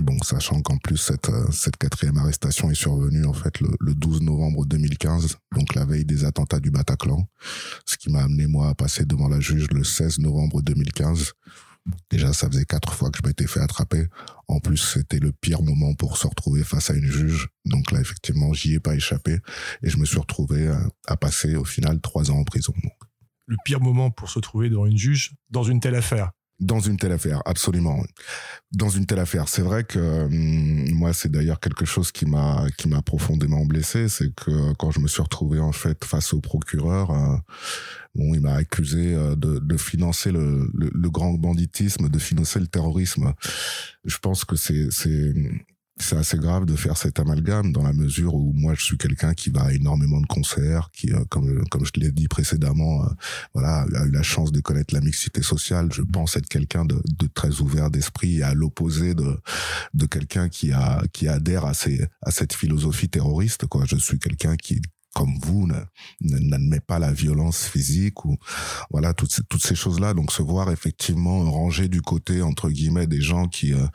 Donc 0.02 0.24
sachant 0.24 0.60
qu'en 0.60 0.76
plus 0.78 0.96
cette 0.96 1.28
euh, 1.28 1.46
cette 1.52 1.76
quatrième 1.76 2.16
arrestation 2.18 2.68
est 2.70 2.74
survenue 2.74 3.26
en 3.26 3.32
fait 3.32 3.60
le, 3.60 3.68
le 3.78 3.94
12 3.94 4.22
novembre 4.22 4.66
2015, 4.66 5.36
donc 5.54 5.74
la 5.76 5.84
veille 5.84 6.04
des 6.04 6.24
attentats 6.24 6.58
du 6.58 6.72
Bataclan, 6.72 7.28
ce 7.86 7.96
qui 7.96 8.10
m'a 8.10 8.24
amené 8.24 8.48
moi 8.48 8.70
à 8.70 8.74
passer 8.74 9.04
devant 9.04 9.28
la 9.28 9.38
juge 9.38 9.68
le 9.70 9.84
16 9.84 10.18
novembre 10.18 10.62
2015 10.62 11.34
Déjà, 12.10 12.32
ça 12.32 12.48
faisait 12.48 12.64
quatre 12.64 12.94
fois 12.94 13.10
que 13.10 13.18
je 13.22 13.26
m'étais 13.26 13.46
fait 13.46 13.60
attraper. 13.60 14.06
En 14.48 14.58
plus, 14.58 14.78
c'était 14.78 15.18
le 15.18 15.32
pire 15.32 15.62
moment 15.62 15.94
pour 15.94 16.16
se 16.16 16.26
retrouver 16.26 16.64
face 16.64 16.90
à 16.90 16.94
une 16.94 17.10
juge. 17.10 17.48
Donc 17.66 17.92
là, 17.92 18.00
effectivement, 18.00 18.52
j'y 18.54 18.74
ai 18.74 18.80
pas 18.80 18.94
échappé 18.94 19.38
et 19.82 19.90
je 19.90 19.98
me 19.98 20.06
suis 20.06 20.18
retrouvé 20.18 20.68
à, 20.68 20.80
à 21.06 21.16
passer 21.16 21.56
au 21.56 21.64
final 21.64 22.00
trois 22.00 22.30
ans 22.30 22.38
en 22.38 22.44
prison. 22.44 22.72
Le 23.46 23.56
pire 23.64 23.80
moment 23.80 24.10
pour 24.10 24.30
se 24.30 24.38
trouver 24.38 24.70
devant 24.70 24.86
une 24.86 24.96
juge 24.96 25.34
dans 25.50 25.64
une 25.64 25.80
telle 25.80 25.96
affaire? 25.96 26.30
Dans 26.64 26.80
une 26.80 26.96
telle 26.96 27.12
affaire, 27.12 27.42
absolument. 27.44 28.02
Dans 28.72 28.88
une 28.88 29.04
telle 29.04 29.18
affaire, 29.18 29.48
c'est 29.48 29.60
vrai 29.60 29.84
que 29.84 29.98
hum, 29.98 30.90
moi, 30.94 31.12
c'est 31.12 31.30
d'ailleurs 31.30 31.60
quelque 31.60 31.84
chose 31.84 32.10
qui 32.10 32.24
m'a 32.24 32.64
qui 32.78 32.88
m'a 32.88 33.02
profondément 33.02 33.66
blessé, 33.66 34.08
c'est 34.08 34.34
que 34.34 34.72
quand 34.78 34.90
je 34.90 35.00
me 35.00 35.06
suis 35.06 35.20
retrouvé 35.20 35.60
en 35.60 35.72
fait 35.72 36.02
face 36.06 36.32
au 36.32 36.40
procureur, 36.40 37.10
euh, 37.10 37.36
bon, 38.14 38.34
il 38.34 38.40
m'a 38.40 38.54
accusé 38.54 39.14
euh, 39.14 39.36
de, 39.36 39.58
de 39.58 39.76
financer 39.76 40.32
le, 40.32 40.70
le, 40.72 40.90
le, 40.94 41.10
grand 41.10 41.34
banditisme, 41.34 42.08
de 42.08 42.18
financer 42.18 42.60
le 42.60 42.66
terrorisme. 42.66 43.34
Je 44.06 44.16
pense 44.18 44.46
que 44.46 44.56
c'est 44.56 44.88
c'est 44.90 45.34
c'est 45.96 46.16
assez 46.16 46.38
grave 46.38 46.64
de 46.64 46.74
faire 46.74 46.96
cet 46.96 47.20
amalgame 47.20 47.72
dans 47.72 47.82
la 47.82 47.92
mesure 47.92 48.34
où 48.34 48.52
moi 48.52 48.74
je 48.74 48.84
suis 48.84 48.98
quelqu'un 48.98 49.32
qui 49.32 49.50
va 49.50 49.64
à 49.64 49.72
énormément 49.72 50.20
de 50.20 50.26
concerts, 50.26 50.90
qui 50.92 51.12
euh, 51.12 51.24
comme 51.28 51.64
comme 51.68 51.84
je 51.84 51.92
l'ai 51.96 52.10
dit 52.10 52.26
précédemment, 52.26 53.04
euh, 53.04 53.08
voilà, 53.54 53.86
a 53.94 54.04
eu 54.04 54.10
la 54.10 54.22
chance 54.22 54.50
de 54.50 54.60
connaître 54.60 54.92
la 54.92 55.00
mixité 55.00 55.42
sociale. 55.42 55.92
Je 55.92 56.02
pense 56.02 56.36
être 56.36 56.48
quelqu'un 56.48 56.84
de, 56.84 57.00
de, 57.18 57.26
très 57.32 57.60
ouvert 57.60 57.90
d'esprit, 57.90 58.42
à 58.42 58.54
l'opposé 58.54 59.14
de 59.14 59.38
de 59.94 60.06
quelqu'un 60.06 60.48
qui 60.48 60.72
a 60.72 61.02
qui 61.12 61.28
adhère 61.28 61.64
à 61.64 61.74
ces 61.74 62.06
à 62.22 62.30
cette 62.32 62.54
philosophie 62.54 63.08
terroriste. 63.08 63.66
Quoi, 63.66 63.84
je 63.86 63.96
suis 63.96 64.18
quelqu'un 64.18 64.56
qui 64.56 64.82
comme 65.14 65.38
vous 65.42 65.68
n'admet 66.20 66.80
pas 66.80 66.98
la 66.98 67.12
violence 67.12 67.66
physique 67.66 68.24
ou 68.24 68.36
voilà 68.90 69.14
toutes 69.14 69.40
toutes 69.48 69.62
ces 69.62 69.74
choses 69.74 70.00
là 70.00 70.12
donc 70.14 70.32
se 70.32 70.42
voir 70.42 70.70
effectivement 70.70 71.50
ranger 71.50 71.88
du 71.88 72.02
côté 72.02 72.42
entre 72.42 72.68
guillemets 72.68 73.06
des 73.06 73.20
gens 73.20 73.46
qui 73.46 73.72
euh, 73.72 73.86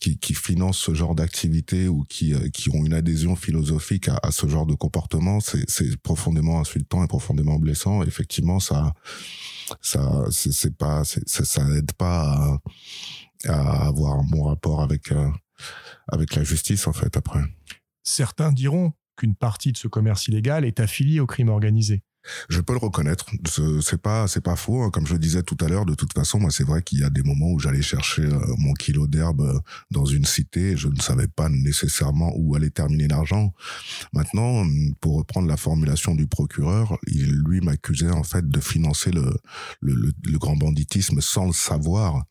qui, 0.00 0.34
financent 0.34 0.78
ce 0.78 0.94
genre 0.94 1.14
d'activité 1.14 1.88
ou 1.88 2.04
qui 2.04 2.34
euh, 2.34 2.48
qui 2.50 2.70
ont 2.70 2.84
une 2.84 2.94
adhésion 2.94 3.36
philosophique 3.36 4.08
à, 4.08 4.30
ce 4.30 4.48
genre 4.48 4.66
de 4.66 4.74
comportement 4.74 5.40
c'est 5.40 5.96
profondément 6.02 6.60
insultant 6.60 7.04
et 7.04 7.08
profondément 7.08 7.58
blessant. 7.58 8.02
Effectivement 8.02 8.60
ça 8.60 8.92
ça 9.80 10.24
c'est 10.30 10.76
pas 10.76 11.04
ça 11.04 11.62
aide 11.76 11.92
pas 11.92 12.58
à, 13.44 13.52
à, 13.52 13.86
avoir 13.86 14.18
un 14.18 14.24
bon 14.24 14.44
rapport 14.44 14.82
avec 14.82 15.12
euh, 15.12 15.28
avec 16.08 16.34
la 16.34 16.44
justice 16.44 16.86
en 16.86 16.92
fait 16.92 17.16
après. 17.16 17.42
Certains 18.02 18.52
diront 18.52 18.92
qu'une 19.20 19.34
partie 19.34 19.72
de 19.72 19.76
ce 19.76 19.88
commerce 19.88 20.28
illégal 20.28 20.64
est 20.64 20.80
affiliée 20.80 21.20
au 21.20 21.26
crime 21.26 21.48
organisé. 21.48 22.02
Je 22.48 22.60
peux 22.60 22.74
le 22.74 22.78
reconnaître. 22.78 23.26
C'est 23.80 24.00
pas, 24.00 24.28
c'est 24.28 24.42
pas 24.42 24.56
faux. 24.56 24.82
Hein. 24.82 24.90
Comme 24.90 25.06
je 25.06 25.14
le 25.14 25.18
disais 25.18 25.42
tout 25.42 25.56
à 25.60 25.68
l'heure, 25.68 25.86
de 25.86 25.94
toute 25.94 26.12
façon, 26.12 26.38
moi, 26.38 26.50
c'est 26.50 26.64
vrai 26.64 26.82
qu'il 26.82 26.98
y 26.98 27.04
a 27.04 27.10
des 27.10 27.22
moments 27.22 27.50
où 27.50 27.58
j'allais 27.58 27.82
chercher 27.82 28.22
euh, 28.22 28.38
mon 28.58 28.74
kilo 28.74 29.06
d'herbe 29.06 29.40
euh, 29.40 29.58
dans 29.90 30.04
une 30.04 30.26
cité. 30.26 30.72
Et 30.72 30.76
je 30.76 30.88
ne 30.88 31.00
savais 31.00 31.28
pas 31.28 31.48
nécessairement 31.48 32.32
où 32.36 32.54
allait 32.54 32.70
terminer 32.70 33.08
l'argent. 33.08 33.54
Maintenant, 34.12 34.66
pour 35.00 35.16
reprendre 35.16 35.48
la 35.48 35.56
formulation 35.56 36.14
du 36.14 36.26
procureur, 36.26 36.98
il 37.06 37.32
lui 37.46 37.60
m'accusait 37.60 38.10
en 38.10 38.22
fait 38.22 38.46
de 38.46 38.60
financer 38.60 39.10
le 39.12 40.38
grand 40.38 40.56
banditisme 40.56 41.20
sans 41.20 41.46
le 41.46 41.52
savoir. 41.52 42.24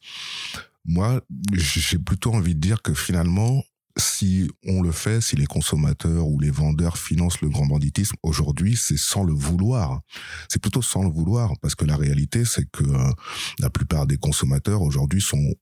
Moi, 0.86 1.22
j'ai 1.54 2.00
plutôt 2.00 2.34
envie 2.34 2.56
de 2.56 2.60
dire 2.60 2.82
que 2.82 2.94
finalement, 2.94 3.64
si 4.00 4.50
on 4.66 4.82
le 4.82 4.92
fait, 4.92 5.22
si 5.22 5.36
les 5.36 5.46
consommateurs 5.46 6.28
ou 6.28 6.40
les 6.40 6.50
vendeurs 6.50 6.98
financent 6.98 7.42
le 7.42 7.50
grand 7.50 7.66
banditisme, 7.66 8.16
aujourd'hui, 8.24 8.76
c'est 8.76 8.98
sans 8.98 9.24
le 9.24 9.34
vouloir. 9.34 10.02
C'est 10.48 10.62
plutôt 10.62 10.82
sans 10.82 11.04
le 11.04 11.10
vouloir, 11.10 11.54
parce 11.62 11.76
que 11.76 11.86
la 11.86 11.96
réalité, 11.96 12.46
c'est 12.46 12.70
que 12.72 12.84
euh, 12.84 13.12
la 13.60 13.70
plupart 13.70 14.08
des 14.08 14.18
consommateurs 14.18 14.82
aujourd'hui 14.82 15.22
sont, 15.22 15.54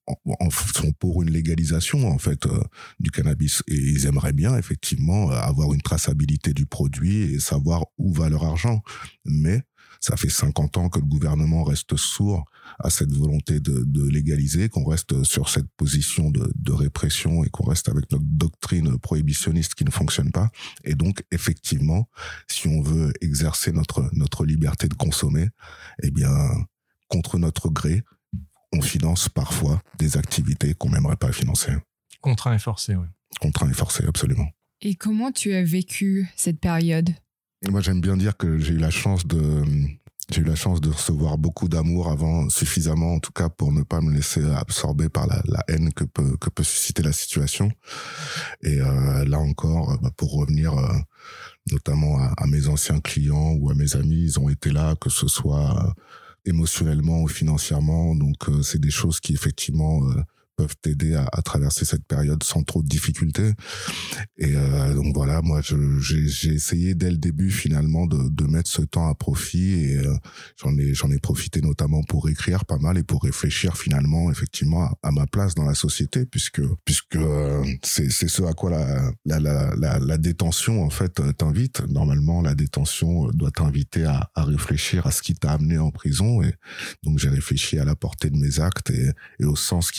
pour 0.99 1.21
une 1.21 1.31
légalisation 1.31 2.09
en 2.09 2.17
fait 2.17 2.45
euh, 2.45 2.61
du 2.99 3.11
cannabis 3.11 3.63
et 3.67 3.75
ils 3.75 4.05
aimeraient 4.05 4.33
bien 4.33 4.57
effectivement 4.57 5.29
avoir 5.29 5.73
une 5.73 5.81
traçabilité 5.81 6.53
du 6.53 6.65
produit 6.65 7.33
et 7.33 7.39
savoir 7.39 7.85
où 7.97 8.13
va 8.13 8.29
leur 8.29 8.43
argent. 8.43 8.81
Mais 9.25 9.63
ça 9.99 10.17
fait 10.17 10.29
50 10.29 10.77
ans 10.77 10.89
que 10.89 10.99
le 10.99 11.05
gouvernement 11.05 11.63
reste 11.63 11.95
sourd 11.95 12.45
à 12.79 12.89
cette 12.89 13.11
volonté 13.11 13.59
de, 13.59 13.83
de 13.85 14.07
légaliser, 14.07 14.69
qu'on 14.69 14.85
reste 14.85 15.23
sur 15.23 15.49
cette 15.49 15.69
position 15.77 16.29
de, 16.29 16.51
de 16.55 16.71
répression 16.71 17.43
et 17.43 17.49
qu'on 17.49 17.65
reste 17.65 17.89
avec 17.89 18.11
notre 18.11 18.25
doctrine 18.25 18.97
prohibitionniste 18.99 19.75
qui 19.75 19.85
ne 19.85 19.91
fonctionne 19.91 20.31
pas. 20.31 20.49
Et 20.83 20.95
donc, 20.95 21.23
effectivement, 21.31 22.09
si 22.47 22.67
on 22.67 22.81
veut 22.81 23.13
exercer 23.21 23.71
notre, 23.71 24.09
notre 24.13 24.45
liberté 24.45 24.87
de 24.87 24.93
consommer, 24.93 25.49
eh 26.03 26.11
bien, 26.11 26.33
contre 27.07 27.37
notre 27.37 27.69
gré, 27.69 28.03
on 28.73 28.81
finance 28.81 29.29
parfois 29.29 29.81
des 29.97 30.17
activités 30.17 30.73
qu'on 30.73 30.89
n'aimerait 30.89 31.15
pas 31.15 31.31
financer. 31.31 31.71
Contraint 32.21 32.53
et 32.53 32.59
forcé, 32.59 32.95
oui. 32.95 33.07
Contraint 33.39 33.69
et 33.69 33.73
forcé, 33.73 34.03
absolument. 34.07 34.47
Et 34.81 34.95
comment 34.95 35.31
tu 35.31 35.53
as 35.53 35.63
vécu 35.63 36.29
cette 36.35 36.59
période? 36.59 37.09
Moi, 37.65 37.81
j'aime 37.81 38.01
bien 38.01 38.17
dire 38.17 38.37
que 38.37 38.59
j'ai 38.59 38.73
eu 38.73 38.77
la 38.77 38.91
chance 38.91 39.25
de 39.25 39.63
j'ai 40.29 40.41
eu 40.41 40.43
la 40.43 40.55
chance 40.55 40.81
de 40.81 40.89
recevoir 40.89 41.37
beaucoup 41.37 41.69
d'amour 41.69 42.11
avant, 42.11 42.49
suffisamment 42.49 43.13
en 43.13 43.19
tout 43.19 43.31
cas 43.31 43.47
pour 43.47 43.71
ne 43.71 43.81
pas 43.83 44.01
me 44.01 44.13
laisser 44.13 44.43
absorber 44.43 45.07
par 45.07 45.25
la, 45.25 45.41
haine 45.69 45.93
que 45.93 46.03
peut, 46.03 46.35
que 46.35 46.49
peut 46.49 46.63
susciter 46.63 47.01
la 47.01 47.13
situation. 47.13 47.71
Et 48.61 48.81
euh, 48.81 49.23
là 49.23 49.39
encore, 49.39 49.97
bah, 50.01 50.11
pour 50.17 50.33
revenir 50.33 50.77
euh, 50.77 50.97
notamment 51.71 52.19
à, 52.19 52.45
mes 52.47 52.67
anciens 52.67 52.99
clients 52.99 53.53
ou 53.53 53.69
à 53.69 53.73
mes 53.73 53.95
amis, 53.95 54.21
ils 54.21 54.39
ont 54.39 54.49
été 54.49 54.69
là, 54.69 54.95
que 54.99 55.09
ce 55.09 55.27
soit 55.27 55.81
euh, 55.85 55.91
émotionnellement 56.45 57.21
ou 57.21 57.27
financièrement. 57.27 58.15
Donc 58.15 58.49
euh, 58.49 58.61
c'est 58.63 58.81
des 58.81 58.91
choses 58.91 59.19
qui 59.19 59.33
effectivement 59.33 60.03
euh, 60.09 60.21
peuvent 60.57 60.75
t'aider 60.81 61.13
à, 61.15 61.41
traverser 61.43 61.85
cette 61.85 62.05
période 62.05 62.43
sans 62.43 62.63
trop 62.63 62.81
de 62.81 62.87
difficultés. 62.87 63.51
Et 64.37 64.53
euh, 64.55 64.93
donc 64.95 65.15
voilà, 65.15 65.41
moi 65.41 65.61
j'ai 65.61 66.53
essayé 66.53 66.95
dès 66.95 67.11
le 67.11 67.17
début 67.17 67.51
finalement 67.51 68.05
de, 68.07 68.47
mettre 68.47 68.69
ce 68.69 68.81
temps 68.81 69.09
à 69.09 69.13
profit 69.13 69.73
et 69.73 69.97
euh, 69.97 70.15
j'en 70.55 70.77
ai 70.77 70.93
j'en 70.93 71.11
ai 71.11 71.19
profité 71.19 71.59
notamment 71.61 72.01
pour 72.03 72.29
écrire 72.29 72.63
pas 72.63 72.77
mal 72.77 72.97
et 72.97 73.03
pour 73.03 73.23
réfléchir 73.23 73.77
finalement 73.77 74.31
effectivement 74.31 74.89
à, 75.03 75.11
ma 75.11 75.27
place 75.27 75.53
dans 75.53 75.65
la 75.65 75.75
société 75.75 76.25
puisque 76.25 76.61
puisque 76.85 77.17
euh, 77.17 77.61
c'est 77.83 78.09
ce 78.09 78.43
à 78.43 78.53
quoi 78.53 78.69
la 78.69 79.11
la, 79.25 79.99
la 79.99 80.17
détention 80.17 80.83
en 80.83 80.89
fait 80.89 81.21
t'invite. 81.37 81.85
Normalement 81.89 82.41
la 82.41 82.55
détention 82.55 83.27
doit 83.33 83.51
t'inviter 83.51 84.05
à, 84.05 84.31
à 84.33 84.45
réfléchir 84.45 85.05
à 85.05 85.11
ce 85.11 85.21
qui 85.21 85.35
t'a 85.35 85.51
amené 85.51 85.77
en 85.77 85.91
prison 85.91 86.41
et 86.41 86.53
donc 87.03 87.19
j'ai 87.19 87.29
réfléchi 87.29 87.77
à 87.79 87.85
la 87.85 87.95
portée 87.95 88.29
de 88.29 88.37
mes 88.37 88.59
actes 88.59 88.91
et, 88.91 89.11
au 89.45 89.55
sens 89.55 89.91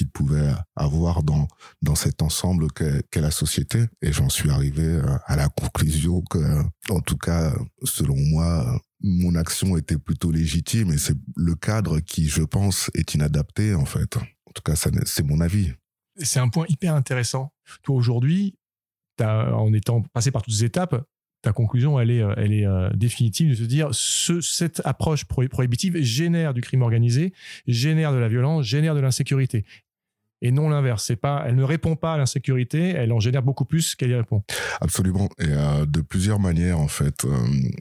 pouvait 0.48 0.62
avoir 0.76 1.22
dans 1.22 1.48
dans 1.82 1.94
cet 1.94 2.22
ensemble 2.22 2.68
qu'est 2.72 3.02
qu 3.10 3.20
la 3.20 3.30
société. 3.30 3.84
Et 4.02 4.12
j'en 4.12 4.28
suis 4.28 4.50
arrivé 4.50 5.00
à 5.26 5.36
la 5.36 5.48
conclusion 5.48 6.22
que, 6.22 6.62
en 6.90 7.00
tout 7.00 7.16
cas, 7.16 7.54
selon 7.84 8.16
moi, 8.16 8.80
mon 9.00 9.34
action 9.34 9.76
était 9.76 9.98
plutôt 9.98 10.30
légitime 10.30 10.92
et 10.92 10.98
c'est 10.98 11.16
le 11.36 11.54
cadre 11.54 12.00
qui, 12.00 12.28
je 12.28 12.42
pense, 12.42 12.90
est 12.94 13.14
inadapté 13.14 13.74
en 13.74 13.84
fait. 13.84 14.16
En 14.16 14.52
tout 14.54 14.62
cas, 14.64 14.74
c'est 14.76 15.22
mon 15.24 15.40
avis. 15.40 15.72
C'est 16.16 16.40
un 16.40 16.48
point 16.48 16.66
hyper 16.68 16.94
intéressant. 16.94 17.52
Toi 17.82 17.96
aujourd'hui, 17.96 18.56
en 19.20 19.72
étant 19.72 20.02
passé 20.02 20.30
par 20.30 20.42
toutes 20.42 20.54
ces 20.54 20.64
étapes, 20.64 21.04
ta 21.42 21.52
conclusion, 21.52 22.00
elle 22.00 22.10
est, 22.10 22.24
elle 22.36 22.52
est 22.52 22.66
euh, 22.66 22.90
définitive 22.94 23.50
de 23.50 23.54
se 23.54 23.62
dire 23.62 23.88
ce, 23.92 24.40
cette 24.40 24.82
approche 24.84 25.24
prohibitive 25.24 26.00
génère 26.02 26.52
du 26.52 26.60
crime 26.60 26.82
organisé, 26.82 27.32
génère 27.68 28.12
de 28.12 28.18
la 28.18 28.28
violence, 28.28 28.64
génère 28.64 28.96
de 28.96 29.00
l'insécurité 29.00 29.64
et 30.42 30.52
non 30.52 30.68
l'inverse. 30.68 31.04
C'est 31.06 31.16
pas, 31.16 31.44
elle 31.46 31.56
ne 31.56 31.64
répond 31.64 31.96
pas 31.96 32.14
à 32.14 32.18
l'insécurité, 32.18 32.90
elle 32.90 33.12
en 33.12 33.20
génère 33.20 33.42
beaucoup 33.42 33.64
plus 33.64 33.94
qu'elle 33.94 34.10
y 34.10 34.14
répond. 34.14 34.42
Absolument, 34.80 35.28
et 35.38 35.46
euh, 35.48 35.86
de 35.86 36.00
plusieurs 36.00 36.38
manières 36.38 36.78
en 36.78 36.88
fait. 36.88 37.24
Euh, 37.24 37.28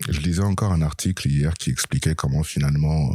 je 0.10 0.20
lisais 0.22 0.44
encore 0.44 0.72
un 0.72 0.82
article 0.82 1.28
hier 1.28 1.54
qui 1.54 1.70
expliquait 1.70 2.16
comment 2.16 2.44
finalement, 2.44 3.12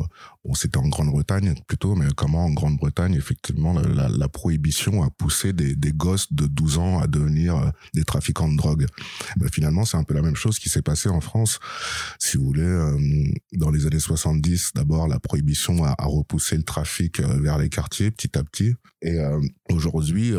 euh, 0.47 0.53
c'était 0.55 0.79
en 0.79 0.89
Grande-Bretagne 0.89 1.55
plutôt, 1.67 1.95
mais 1.95 2.07
comment 2.17 2.47
en 2.47 2.51
Grande-Bretagne 2.51 3.15
effectivement 3.15 3.75
la, 3.75 4.29
prohibition 4.29 5.03
a 5.03 5.11
poussé 5.11 5.53
des, 5.53 5.75
des, 5.75 5.93
gosses 5.93 6.33
de 6.33 6.47
12 6.47 6.79
ans 6.79 7.01
à 7.01 7.07
devenir 7.07 7.73
des 7.95 8.05
trafiquants 8.05 8.49
de 8.49 8.57
drogue. 8.57 8.87
Ben, 9.37 9.49
finalement, 9.53 9.85
c'est 9.85 9.97
un 9.97 10.05
peu 10.05 10.15
la 10.15 10.23
même 10.23 10.37
chose 10.37 10.59
qui 10.59 10.69
s'est 10.69 10.83
passé 10.83 11.09
en 11.09 11.21
France. 11.21 11.61
Si 12.19 12.39
vous 12.39 12.47
voulez, 12.47 12.97
dans 13.53 13.71
les 13.71 13.87
années 13.87 13.99
70, 13.99 14.73
d'abord 14.75 15.07
la 15.07 15.21
prohibition 15.21 15.85
a, 15.85 15.95
a, 15.99 16.07
repoussé 16.07 16.57
le 16.57 16.63
trafic 16.63 17.21
vers 17.21 17.59
les 17.59 17.69
quartiers 17.69 18.11
petit 18.11 18.39
à 18.39 18.43
petit, 18.43 18.75
et 19.03 19.19
aujourd'hui, 19.71 20.33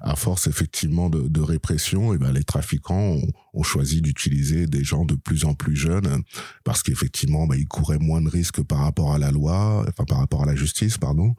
à 0.00 0.16
force 0.16 0.46
effectivement 0.46 1.10
de, 1.10 1.28
de 1.28 1.40
répression, 1.40 2.14
et 2.14 2.18
ben 2.18 2.32
les 2.32 2.44
trafiquants 2.44 2.94
ont, 2.94 3.28
ont 3.54 3.62
choisi 3.62 4.00
d'utiliser 4.00 4.66
des 4.66 4.84
gens 4.84 5.04
de 5.04 5.14
plus 5.14 5.44
en 5.44 5.54
plus 5.54 5.76
jeunes 5.76 6.22
parce 6.64 6.82
qu'effectivement, 6.82 7.46
ben, 7.46 7.56
ils 7.56 7.66
couraient 7.66 7.98
moins 7.98 8.20
de 8.20 8.28
risques 8.28 8.62
par 8.62 8.78
rapport 8.78 9.12
à 9.12 9.18
la 9.18 9.30
loi, 9.30 9.84
enfin 9.88 10.04
par 10.04 10.18
rapport 10.18 10.42
à 10.42 10.46
la 10.46 10.54
justice, 10.54 10.98
pardon. 10.98 11.34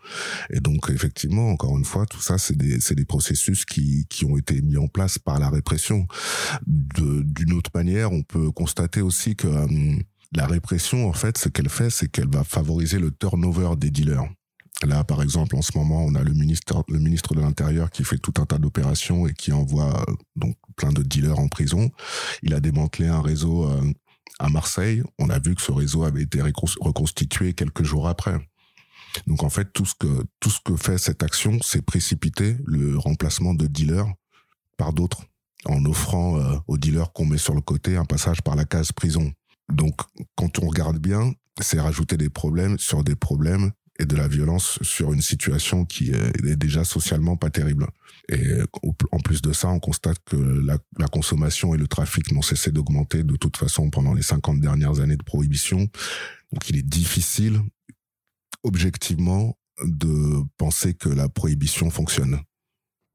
Et 0.50 0.60
donc 0.60 0.89
effectivement, 0.89 1.50
encore 1.50 1.78
une 1.78 1.86
fois, 1.86 2.06
tout 2.06 2.22
ça, 2.22 2.38
c'est 2.38 2.58
des, 2.58 2.78
des 2.78 3.06
processus 3.06 3.66
qui, 3.66 4.06
qui 4.10 4.26
ont 4.26 4.38
été 4.38 4.62
mis 4.62 4.78
en 4.78 4.88
place 4.88 5.18
par 5.18 5.39
la 5.39 5.50
répression. 5.50 6.08
d'une 6.68 7.54
autre 7.54 7.72
manière, 7.74 8.12
on 8.12 8.24
peut 8.24 8.52
constater 8.52 9.02
aussi 9.02 9.36
que 9.36 9.48
hum, 9.48 10.02
la 10.36 10.48
répression, 10.48 11.08
en 11.08 11.13
fait, 11.13 11.38
ce 11.38 11.50
qu'elle 11.50 11.70
fait, 11.70 11.89
c'est 11.89 12.10
qu'elle 12.10 12.30
va 12.30 12.44
favoriser 12.44 13.00
le 13.00 13.12
turnover 13.12 13.76
des 13.78 13.92
dealers. 13.92 14.28
Là, 14.86 15.04
par 15.04 15.22
exemple, 15.22 15.56
en 15.56 15.62
ce 15.62 15.78
moment, 15.78 16.04
on 16.04 16.13
a 16.15 16.24
le 16.24 16.34
ministre, 16.34 16.84
le 16.89 17.00
ministre 17.00 17.36
de 17.36 17.41
l'Intérieur 17.41 17.89
qui 17.89 18.04
fait 18.04 18.17
tout 18.17 18.34
un 18.38 18.46
tas 18.46 18.58
d'opérations 18.58 19.28
et 19.28 19.34
qui 19.34 19.54
envoie 19.54 20.02
euh, 20.10 20.13
donc 20.36 20.56
plein 20.76 20.91
de 20.91 21.04
dealers 21.04 21.39
en 21.39 21.48
prison. 21.48 21.89
Il 22.41 22.54
a 22.54 22.60
démantelé 22.60 23.08
un 23.08 23.22
réseau 23.22 23.65
euh, 23.65 23.93
à 24.39 24.50
Marseille. 24.50 25.02
On 25.19 25.30
a 25.30 25.39
vu 25.39 25.56
que 25.56 25.62
ce 25.62 25.72
réseau 25.72 26.04
avait 26.04 26.24
été 26.24 26.41
reconstitué 26.41 27.54
quelques 27.54 27.84
jours 27.84 28.08
après. 28.08 28.38
Donc 29.28 29.43
en 29.43 29.50
fait, 29.50 29.72
tout 29.72 29.86
ce 29.86 29.93
que 29.96 30.26
tout 30.39 30.50
ce 30.50 30.60
que 30.63 30.76
fait 30.76 30.98
cette 30.98 31.24
action, 31.24 31.60
c'est 31.62 31.84
précipiter 31.84 32.58
le 32.65 32.98
remplacement 32.98 33.54
de 33.54 33.67
dealers 33.67 34.12
par 34.78 34.91
d'autres, 34.91 35.24
en 35.65 35.86
offrant 35.86 36.39
euh, 36.39 36.58
aux 36.67 36.78
dealers 36.78 37.13
qu'on 37.13 37.26
met 37.26 37.38
sur 37.38 37.54
le 37.54 37.62
côté 37.62 37.96
un 37.96 38.06
passage 38.06 38.41
par 38.41 38.56
la 38.56 38.65
case 38.65 38.91
prison. 38.91 39.32
Donc 39.72 40.02
quand 40.36 40.60
on 40.60 40.67
regarde 40.67 40.98
bien, 40.98 41.32
c'est 41.62 41.80
rajouter 41.80 42.17
des 42.17 42.30
problèmes 42.30 42.80
sur 42.80 43.04
des 43.04 43.15
problèmes 43.15 43.72
et 43.99 44.06
de 44.06 44.15
la 44.15 44.27
violence 44.27 44.79
sur 44.82 45.13
une 45.13 45.21
situation 45.21 45.86
qui 45.86 46.12
est 46.12 46.56
déjà 46.56 46.84
socialement 46.84 47.38
pas 47.38 47.49
terrible. 47.49 47.88
Et 48.29 48.41
en 49.12 49.19
plus 49.19 49.41
de 49.41 49.53
ça, 49.53 49.69
on 49.69 49.79
constate 49.79 50.17
que 50.25 50.36
la, 50.36 50.77
la 50.97 51.08
consommation 51.08 51.75
et 51.75 51.77
le 51.77 51.88
trafic 51.88 52.32
n'ont 52.32 52.41
cessé 52.41 52.71
d'augmenter 52.71 53.23
de 53.23 53.36
toute 53.36 53.58
façon 53.58 53.89
pendant 53.89 54.13
les 54.13 54.23
50 54.23 54.60
dernières 54.60 54.99
années 54.99 55.17
de 55.17 55.23
prohibition. 55.23 55.88
Donc 56.51 56.69
il 56.69 56.77
est 56.77 56.88
difficile, 56.88 57.60
objectivement, 58.63 59.58
de 59.84 60.43
penser 60.58 60.93
que 60.93 61.10
la 61.10 61.29
prohibition 61.29 61.89
fonctionne. 61.89 62.39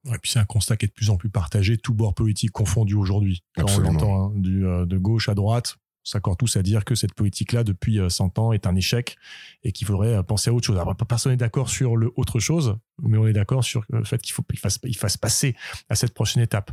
Et 0.06 0.18
puis 0.18 0.30
c'est 0.30 0.38
un 0.38 0.44
constat 0.44 0.76
qui 0.76 0.86
est 0.86 0.88
de 0.88 0.92
plus 0.92 1.10
en 1.10 1.16
plus 1.16 1.30
partagé, 1.30 1.76
tout 1.76 1.94
bord 1.94 2.14
politique 2.14 2.52
confondu 2.52 2.94
aujourd'hui. 2.94 3.42
On 3.56 3.78
l'entend 3.78 4.30
hein, 4.30 4.42
euh, 4.44 4.86
de 4.86 4.98
gauche 4.98 5.28
à 5.28 5.34
droite, 5.34 5.76
s'accordent 6.10 6.38
tous 6.38 6.56
à 6.56 6.62
dire 6.62 6.84
que 6.84 6.94
cette 6.94 7.14
politique-là, 7.14 7.64
depuis 7.64 8.00
100 8.08 8.38
euh, 8.38 8.40
ans, 8.40 8.52
est 8.52 8.66
un 8.66 8.74
échec 8.74 9.16
et 9.62 9.72
qu'il 9.72 9.86
faudrait 9.86 10.14
euh, 10.14 10.22
penser 10.22 10.50
à 10.50 10.54
autre 10.54 10.66
chose. 10.66 10.78
Alors, 10.78 10.96
personne 10.96 11.32
n'est 11.32 11.36
d'accord 11.36 11.68
sur 11.68 11.96
le 11.96 12.12
autre 12.16 12.40
chose, 12.40 12.76
mais 13.02 13.18
on 13.18 13.26
est 13.26 13.32
d'accord 13.32 13.64
sur 13.64 13.84
le 13.90 14.04
fait 14.04 14.20
qu'il 14.20 14.32
faut 14.32 14.42
qu'il 14.42 14.58
fasse, 14.58 15.16
passer 15.16 15.56
à 15.88 15.94
cette 15.94 16.14
prochaine 16.14 16.42
étape. 16.42 16.70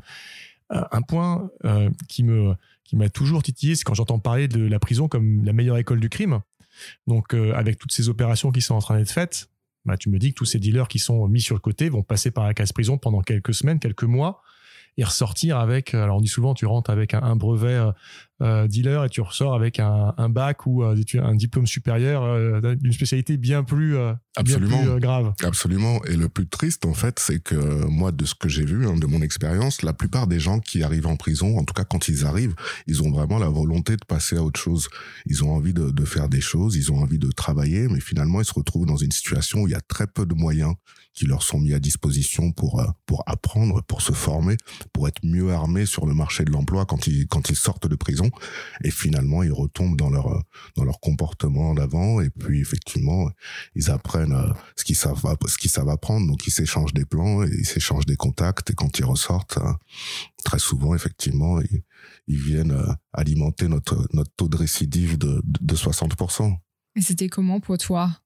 Euh, 0.73 0.83
un 0.91 1.01
point 1.01 1.49
qui 2.07 2.23
me 2.23 2.55
qui 2.83 2.95
m'a 2.95 3.09
toujours 3.09 3.41
titillé, 3.41 3.75
c'est 3.75 3.83
quand 3.83 3.95
j'entends 3.95 4.19
parler 4.19 4.47
de 4.47 4.63
la 4.63 4.77
prison 4.77 5.07
comme 5.07 5.43
la 5.43 5.53
meilleure 5.53 5.77
école 5.77 5.99
du 5.99 6.09
crime. 6.09 6.41
Donc, 7.07 7.33
avec 7.33 7.79
toutes 7.79 7.91
ces 7.91 8.09
opérations 8.09 8.51
qui 8.51 8.61
sont 8.61 8.75
en 8.75 8.79
train 8.79 8.97
d'être 8.97 9.11
faites, 9.11 9.49
bah, 9.85 9.97
tu 9.97 10.09
me 10.09 10.19
dis 10.19 10.33
que 10.33 10.35
tous 10.37 10.45
ces 10.45 10.59
dealers 10.59 10.87
qui 10.87 10.99
sont 10.99 11.27
mis 11.27 11.41
sur 11.41 11.55
le 11.55 11.61
côté 11.61 11.89
vont 11.89 12.03
passer 12.03 12.29
par 12.29 12.45
la 12.45 12.53
case 12.53 12.73
prison 12.73 12.99
pendant 12.99 13.21
quelques 13.21 13.55
semaines, 13.55 13.79
quelques 13.79 14.03
mois, 14.03 14.43
et 14.97 15.03
ressortir 15.03 15.58
avec, 15.58 15.93
alors 15.93 16.17
on 16.17 16.21
dit 16.21 16.27
souvent, 16.27 16.53
tu 16.53 16.65
rentres 16.65 16.89
avec 16.89 17.13
un, 17.13 17.21
un 17.21 17.36
brevet 17.36 17.81
euh, 18.41 18.67
dealer 18.67 19.05
et 19.05 19.10
tu 19.10 19.21
ressors 19.21 19.53
avec 19.53 19.79
un, 19.79 20.13
un 20.17 20.29
bac 20.29 20.65
ou 20.65 20.84
euh, 20.84 20.95
un 21.15 21.36
diplôme 21.36 21.67
supérieur 21.67 22.23
euh, 22.23 22.75
d'une 22.75 22.91
spécialité 22.91 23.38
bien 23.38 23.63
plus, 23.63 23.95
euh, 23.95 24.13
Absolument. 24.36 24.81
Bien 24.81 24.91
plus 24.91 24.99
grave. 24.99 25.34
Absolument. 25.43 26.03
Et 26.05 26.17
le 26.17 26.27
plus 26.27 26.47
triste, 26.47 26.86
en 26.86 26.93
fait, 26.93 27.19
c'est 27.19 27.39
que 27.39 27.55
moi, 27.86 28.12
de 28.12 28.25
ce 28.25 28.36
que 28.36 28.49
j'ai 28.49 28.65
vu, 28.65 28.86
hein, 28.88 28.97
de 28.97 29.05
mon 29.05 29.21
expérience, 29.21 29.81
la 29.84 29.93
plupart 29.93 30.27
des 30.27 30.39
gens 30.39 30.60
qui 30.60 30.84
arrivent 30.84 31.08
en 31.08 31.15
prison, 31.15 31.58
en 31.58 31.63
tout 31.63 31.73
cas 31.73 31.86
quand 31.86 32.08
ils 32.10 32.25
arrivent, 32.25 32.55
ils 32.88 33.01
ont 33.03 33.12
vraiment 33.12 33.38
la 33.38 33.49
volonté 33.49 33.95
de 33.95 34.05
passer 34.05 34.38
à 34.38 34.43
autre 34.43 34.60
chose. 34.60 34.89
Ils 35.25 35.43
ont 35.43 35.51
envie 35.51 35.73
de, 35.73 35.91
de 35.91 36.05
faire 36.05 36.27
des 36.27 36.41
choses, 36.41 36.75
ils 36.75 36.91
ont 36.91 36.97
envie 36.97 37.19
de 37.19 37.31
travailler, 37.31 37.88
mais 37.88 38.01
finalement, 38.01 38.41
ils 38.41 38.45
se 38.45 38.53
retrouvent 38.53 38.86
dans 38.86 38.97
une 38.97 39.12
situation 39.12 39.62
où 39.62 39.67
il 39.67 39.71
y 39.71 39.75
a 39.75 39.81
très 39.81 40.08
peu 40.08 40.25
de 40.25 40.34
moyens 40.34 40.73
qui 41.15 41.25
leur 41.25 41.41
sont 41.41 41.60
mis 41.60 41.73
à 41.73 41.80
disposition 41.80 42.51
pour 42.51 42.84
pour 43.06 43.23
apprendre, 43.25 43.82
pour 43.84 44.01
se 44.01 44.12
former, 44.12 44.58
pour 44.93 45.08
être 45.08 45.21
mieux 45.23 45.51
armés 45.51 45.86
sur 45.86 46.06
le 46.06 46.13
marché 46.13 46.43
de 46.43 46.51
l'emploi 46.51 46.86
quand 46.86 47.08
ils 47.08 47.28
quand 47.28 47.49
ils 47.49 47.56
sortent 47.56 47.88
de 47.88 47.95
prison. 47.95 48.30
Et 48.84 48.91
finalement 48.91 49.41
ils 49.41 49.51
retombent 49.51 49.97
dans 49.97 50.10
leur 50.10 50.43
dans 50.75 50.84
leur 50.84 50.99
comportement 50.99 51.73
d'avant. 51.73 52.21
Et 52.21 52.30
puis 52.30 52.60
effectivement 52.60 53.30
ils 53.75 53.89
apprennent 53.89 54.34
euh, 54.34 54.54
ce 54.75 54.84
qu'ils 54.84 54.97
savent 54.97 55.23
ce 55.47 55.58
qu'ils 55.58 55.71
savent 55.71 55.89
apprendre. 55.89 56.28
Donc 56.28 56.45
ils 56.45 56.51
s'échangent 56.51 56.93
des 56.93 57.06
plans 57.06 57.43
et 57.43 57.49
ils 57.49 57.65
s'échangent 57.65 58.06
des 58.06 58.17
contacts. 58.17 58.69
Et 58.69 58.73
quand 58.73 58.99
ils 58.99 59.06
ressortent 59.06 59.58
euh, 59.58 59.73
très 60.43 60.60
souvent 60.60 60.93
effectivement 60.93 61.62
ils, 61.62 61.84
ils 62.28 62.38
viennent 62.39 62.71
euh, 62.71 62.93
alimenter 63.13 63.67
notre 63.67 64.08
notre 64.13 64.32
taux 64.36 64.49
de 64.49 64.58
récidive 64.58 65.17
de 65.17 65.41
de 65.45 65.75
60% 65.75 66.56
Et 66.97 67.01
c'était 67.01 67.30
comment 67.30 67.62
pour 67.62 67.78
toi? 67.78 68.19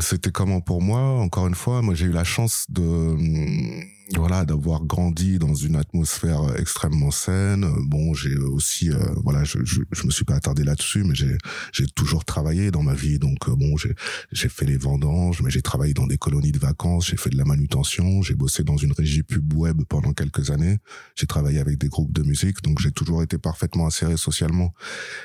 C'était 0.00 0.30
comment 0.30 0.60
pour 0.60 0.80
moi? 0.80 1.00
Encore 1.00 1.48
une 1.48 1.56
fois, 1.56 1.82
moi 1.82 1.94
j'ai 1.94 2.06
eu 2.06 2.12
la 2.12 2.22
chance 2.22 2.66
de 2.68 2.82
hum, 2.82 3.82
voilà 4.14 4.44
d'avoir 4.44 4.84
grandi 4.84 5.38
dans 5.38 5.54
une 5.54 5.74
atmosphère 5.74 6.42
extrêmement 6.56 7.10
saine. 7.10 7.66
Bon, 7.88 8.14
j'ai 8.14 8.36
aussi 8.36 8.90
euh, 8.90 8.98
voilà, 9.24 9.42
je, 9.42 9.58
je 9.64 9.80
je 9.90 10.06
me 10.06 10.10
suis 10.12 10.24
pas 10.24 10.36
attardé 10.36 10.62
là-dessus, 10.62 11.02
mais 11.02 11.16
j'ai 11.16 11.36
j'ai 11.72 11.86
toujours 11.86 12.24
travaillé 12.24 12.70
dans 12.70 12.82
ma 12.84 12.94
vie. 12.94 13.18
Donc 13.18 13.48
euh, 13.48 13.56
bon, 13.56 13.76
j'ai 13.76 13.94
j'ai 14.30 14.48
fait 14.48 14.66
les 14.66 14.76
vendanges, 14.76 15.42
mais 15.42 15.50
j'ai 15.50 15.62
travaillé 15.62 15.94
dans 15.94 16.06
des 16.06 16.18
colonies 16.18 16.52
de 16.52 16.60
vacances, 16.60 17.08
j'ai 17.08 17.16
fait 17.16 17.30
de 17.30 17.36
la 17.38 17.44
manutention, 17.44 18.22
j'ai 18.22 18.34
bossé 18.34 18.62
dans 18.62 18.76
une 18.76 18.92
régie 18.92 19.24
pub 19.24 19.52
web 19.54 19.82
pendant 19.88 20.12
quelques 20.12 20.50
années. 20.52 20.78
J'ai 21.16 21.26
travaillé 21.26 21.58
avec 21.58 21.78
des 21.78 21.88
groupes 21.88 22.12
de 22.12 22.22
musique, 22.22 22.62
donc 22.62 22.78
j'ai 22.80 22.92
toujours 22.92 23.22
été 23.24 23.38
parfaitement 23.38 23.86
inséré 23.88 24.16
socialement. 24.16 24.74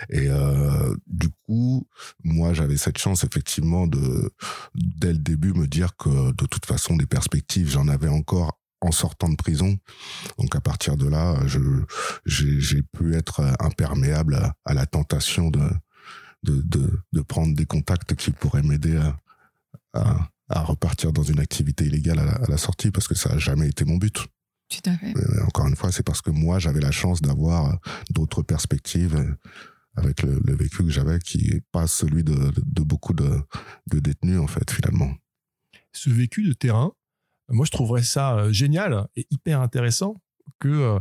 Et 0.10 0.30
euh, 0.30 0.96
du 1.06 1.28
coup, 1.46 1.88
moi 2.24 2.54
j'avais 2.54 2.78
cette 2.78 2.98
chance 2.98 3.24
effectivement 3.24 3.86
de 3.86 3.99
dès 4.76 5.14
le 5.14 5.20
début 5.20 5.54
me 5.54 5.68
dire 5.68 5.96
que 5.98 6.32
de 6.32 6.46
toute 6.46 6.66
façon 6.66 6.96
des 6.96 7.06
perspectives, 7.06 7.70
j'en 7.70 7.88
avais 7.88 8.10
encore 8.10 8.60
en 8.82 8.92
sortant 8.92 9.30
de 9.30 9.36
prison. 9.36 9.78
Donc 10.38 10.56
à 10.56 10.62
partir 10.62 10.96
de 10.98 11.08
là, 11.08 11.36
je 11.46 11.60
j'ai 12.26 12.82
pu 12.82 13.16
être 13.16 13.42
imperméable 13.60 14.36
à, 14.36 14.54
à 14.66 14.74
la 14.74 14.86
tentation 14.86 15.50
de, 15.50 15.70
de 16.44 16.62
de 16.62 16.90
de 17.12 17.22
prendre 17.22 17.56
des 17.56 17.66
contacts 17.66 18.16
qui 18.16 18.32
pourraient 18.32 18.64
m'aider 18.64 18.98
à, 18.98 19.18
à 19.94 20.30
à 20.52 20.64
repartir 20.64 21.14
dans 21.14 21.22
une 21.22 21.40
activité 21.40 21.86
illégale 21.86 22.20
à 22.20 22.26
la, 22.26 22.32
à 22.32 22.48
la 22.48 22.58
sortie 22.58 22.90
parce 22.90 23.08
que 23.08 23.14
ça 23.16 23.34
a 23.34 23.38
jamais 23.38 23.68
été 23.68 23.86
mon 23.86 23.98
but. 23.98 24.18
Tout 24.70 24.90
à 24.90 24.98
fait. 24.98 25.14
Encore 25.46 25.68
une 25.68 25.76
fois, 25.76 25.92
c'est 25.92 26.04
parce 26.04 26.22
que 26.22 26.32
moi 26.32 26.58
j'avais 26.60 26.80
la 26.80 26.92
chance 26.92 27.22
d'avoir 27.22 27.78
d'autres 28.10 28.42
perspectives 28.42 29.36
avec 30.00 30.24
le, 30.24 30.40
vécu 30.56 30.84
que 30.84 30.90
j'avais 30.90 31.20
qui 31.20 31.50
est 31.50 31.64
pas 31.72 31.88
celui 31.88 32.24
de, 32.24 32.52
beaucoup 32.84 33.14
de, 33.14 33.42
détenus 33.88 34.40
en 34.40 34.48
fait 34.48 34.70
finalement. 34.72 35.14
Ce 35.94 36.10
vécu 36.10 36.48
de 36.48 36.54
terrain, 36.54 36.94
moi, 37.50 37.66
je 37.66 37.72
trouverais 37.72 38.04
ça 38.04 38.38
euh, 38.38 38.52
génial 38.52 39.08
et 39.16 39.28
hyper 39.32 39.62
intéressant 39.62 40.16
que 40.60 40.68
euh, 40.68 41.00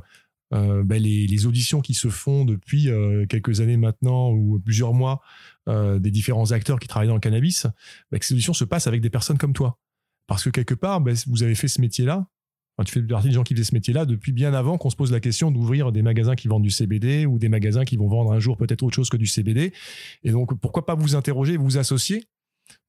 euh, 0.55 0.83
ben, 0.83 1.03
les, 1.03 1.47
auditions 1.47 1.81
qui 1.81 1.95
se 1.95 2.09
font 2.09 2.45
depuis 2.45 2.89
quelques 3.29 3.61
années 3.61 3.77
maintenant 3.77 4.31
ou 4.31 4.59
plusieurs 4.59 4.95
mois 4.95 5.21
des 5.67 6.11
différents 6.11 6.53
acteurs 6.53 6.79
qui 6.79 6.89
travaillent 6.89 7.09
dans 7.09 7.15
le 7.15 7.21
cannabis, 7.21 7.67
ben, 8.11 8.19
que 8.19 8.25
ces 8.25 8.33
auditions 8.33 8.55
se 8.55 8.65
passent 8.65 8.87
avec 8.87 9.03
des 9.03 9.11
personnes 9.11 9.37
comme 9.37 9.53
toi. 9.53 9.79
Parce 10.27 10.45
que 10.45 10.51
quelque 10.51 10.75
part, 10.75 11.01
ben, 11.01 11.15
vous 11.27 11.43
avez 11.43 11.55
fait 11.55 11.69
ce 11.69 11.81
métier-là. 11.81 12.27
Tu 12.85 12.93
fais 12.93 13.03
partie 13.03 13.29
des 13.29 13.35
gens 13.35 13.43
qui 13.43 13.55
faisaient 13.55 13.65
ce 13.65 13.75
métier-là 13.75 14.07
depuis 14.07 14.33
bien 14.33 14.55
avant 14.55 14.79
qu'on 14.79 14.91
se 14.91 14.97
pose 14.97 15.11
la 15.13 15.21
question 15.21 15.51
d'ouvrir 15.51 15.91
des 15.93 16.03
magasins 16.03 16.37
qui 16.37 16.49
vendent 16.49 16.63
du 16.63 16.71
CBD 16.71 17.27
ou 17.27 17.39
des 17.39 17.49
magasins 17.49 17.85
qui 17.85 17.97
vont 17.97 18.09
vendre 18.09 18.33
un 18.33 18.39
jour 18.39 18.57
peut-être 18.57 18.83
autre 18.83 18.95
chose 18.95 19.09
que 19.11 19.17
du 19.17 19.27
CBD. 19.27 19.73
Et 20.23 20.31
donc, 20.31 20.55
pourquoi 20.61 20.87
pas 20.87 20.95
vous 20.95 21.17
interroger, 21.17 21.57
vous 21.57 21.79
associer 21.79 22.25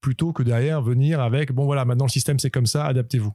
plutôt 0.01 0.33
que 0.33 0.43
derrière 0.43 0.81
venir 0.81 1.21
avec 1.21 1.51
bon 1.53 1.65
voilà 1.65 1.85
maintenant 1.85 2.05
le 2.05 2.11
système 2.11 2.37
c'est 2.37 2.51
comme 2.51 2.65
ça 2.65 2.85
adaptez-vous 2.85 3.31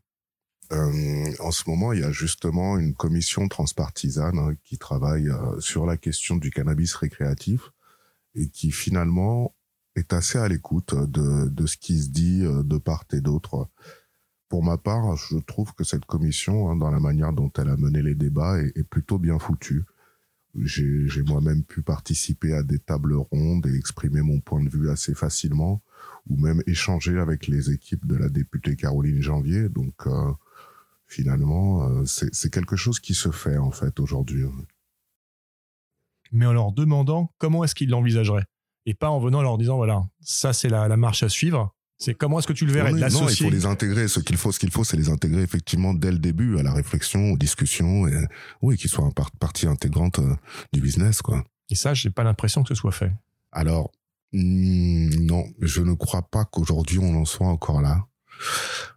Euh, 0.73 1.33
en 1.41 1.51
ce 1.51 1.69
moment, 1.69 1.93
il 1.93 2.01
y 2.01 2.05
a 2.05 2.11
justement 2.11 2.79
une 2.79 2.95
commission 2.95 3.49
transpartisane 3.49 4.39
hein, 4.39 4.55
qui 4.65 4.79
travaille 4.79 5.29
euh, 5.29 5.61
sur 5.61 5.85
la 5.85 5.97
question 5.97 6.37
du 6.37 6.51
cannabis 6.51 6.95
récréatif 6.95 7.71
et 8.35 8.49
qui 8.49 8.71
finalement 8.71 9.55
est 9.95 10.13
assez 10.13 10.39
à 10.39 10.49
l'écoute 10.49 10.95
de, 10.95 11.49
de 11.49 11.67
ce 11.67 11.77
qui 11.77 12.01
se 12.01 12.09
dit 12.09 12.43
euh, 12.45 12.63
de 12.63 12.79
part 12.79 13.05
et 13.13 13.21
d'autre. 13.21 13.69
Pour 14.55 14.63
ma 14.63 14.79
part, 14.79 15.17
je 15.17 15.37
trouve 15.39 15.75
que 15.75 15.83
cette 15.83 16.05
commission, 16.05 16.71
hein, 16.71 16.77
dans 16.77 16.93
la 16.93 17.01
manière 17.01 17.33
dont 17.33 17.51
elle 17.59 17.71
a 17.71 17.77
mené 17.77 18.03
les 18.03 18.15
débats, 18.15 18.63
est, 18.63 18.85
plutôt 18.85 19.19
bien 19.19 19.41
foutue. 19.41 19.83
J'ai 20.55 21.23
moi-même 21.27 21.65
pu 21.65 21.83
participer 21.83 22.55
à 22.55 22.63
des 22.63 22.79
tables 22.79 23.17
rondes 23.17 23.67
et 23.67 23.75
exprimer 23.75 24.23
mon 24.23 24.39
point 24.39 24.63
de 24.63 24.69
vue 24.69 24.91
assez 24.91 25.13
facilement, 25.13 25.83
ou 26.31 26.37
même 26.37 26.63
échanger 26.69 27.19
avec 27.19 27.49
les 27.49 27.73
équipes 27.73 28.07
de 28.07 28.15
la 28.15 28.29
députée 28.29 28.77
Caroline 28.77 29.21
Janvier. 29.21 29.69
Donc, 29.69 30.07
euh, 30.07 30.31
finalement, 31.09 31.89
euh, 31.89 32.05
c'est 32.05 32.53
quelque 32.53 32.77
chose 32.77 33.01
qui 33.01 33.15
se 33.15 33.33
fait 33.33 33.59
en 33.59 33.73
fait 33.73 33.99
aujourd'hui. 33.99 34.45
mais 36.31 36.47
en 36.47 36.53
leur 36.53 36.71
demandant 36.71 37.33
comment 37.39 37.65
est-ce 37.65 37.75
qu'ils 37.75 37.91
l'envisageraient 37.91 38.47
et 38.87 38.95
pas 38.95 39.11
en 39.11 39.19
venant 39.19 39.43
leur 39.43 39.59
disant 39.59 39.79
voilà 39.79 40.05
ça 40.21 40.53
c'est 40.53 40.69
la 40.69 40.97
marche 40.97 41.25
à 41.25 41.29
suivre 41.29 41.75
c'est 42.05 42.15
comment 42.15 42.39
est-ce 42.39 42.47
que 42.47 42.53
tu 42.53 42.67
le 42.67 42.73
verrais 42.73 42.93
non, 42.93 43.29
il 43.29 43.37
faut 43.37 43.51
les 43.51 43.67
intégrer. 43.67 44.09
Ce 44.09 44.21
qu'il 44.21 44.37
faut, 44.37 44.53
ce 44.53 44.59
qu'il 44.59 44.71
faut, 44.71 44.85
c'est 44.85 44.97
les 44.97 45.09
intégrer 45.09 45.43
effectivement 45.43 45.95
dès 45.95 46.13
le 46.13 46.19
début 46.19 46.59
à 46.59 46.63
la 46.63 46.73
réflexion, 46.73 47.33
aux 47.33 47.39
discussions, 47.39 48.07
et 48.07 48.27
oui, 48.63 48.77
qu'ils 48.77 48.91
soient 48.91 49.05
en 49.05 49.11
par- 49.11 49.31
partie 49.33 49.67
intégrante 49.67 50.19
euh, 50.19 50.35
du 50.73 50.81
business, 50.81 51.23
quoi. 51.23 51.45
et 51.71 51.75
ça 51.75 51.95
j'ai 51.95 52.11
pas 52.11 52.23
l'impression 52.25 52.63
que 52.63 52.69
ce 52.69 52.75
soit 52.75 52.93
fait 52.93 53.13
Alors, 53.53 53.91
hmm, 54.33 55.09
non, 55.25 55.45
je 55.61 55.81
ne 55.81 55.95
crois 55.95 56.23
pas 56.23 56.45
qu'aujourd'hui 56.45 56.99
on 56.99 57.15
en 57.17 57.25
soit 57.25 57.47
encore 57.49 57.81
là. 57.81 58.05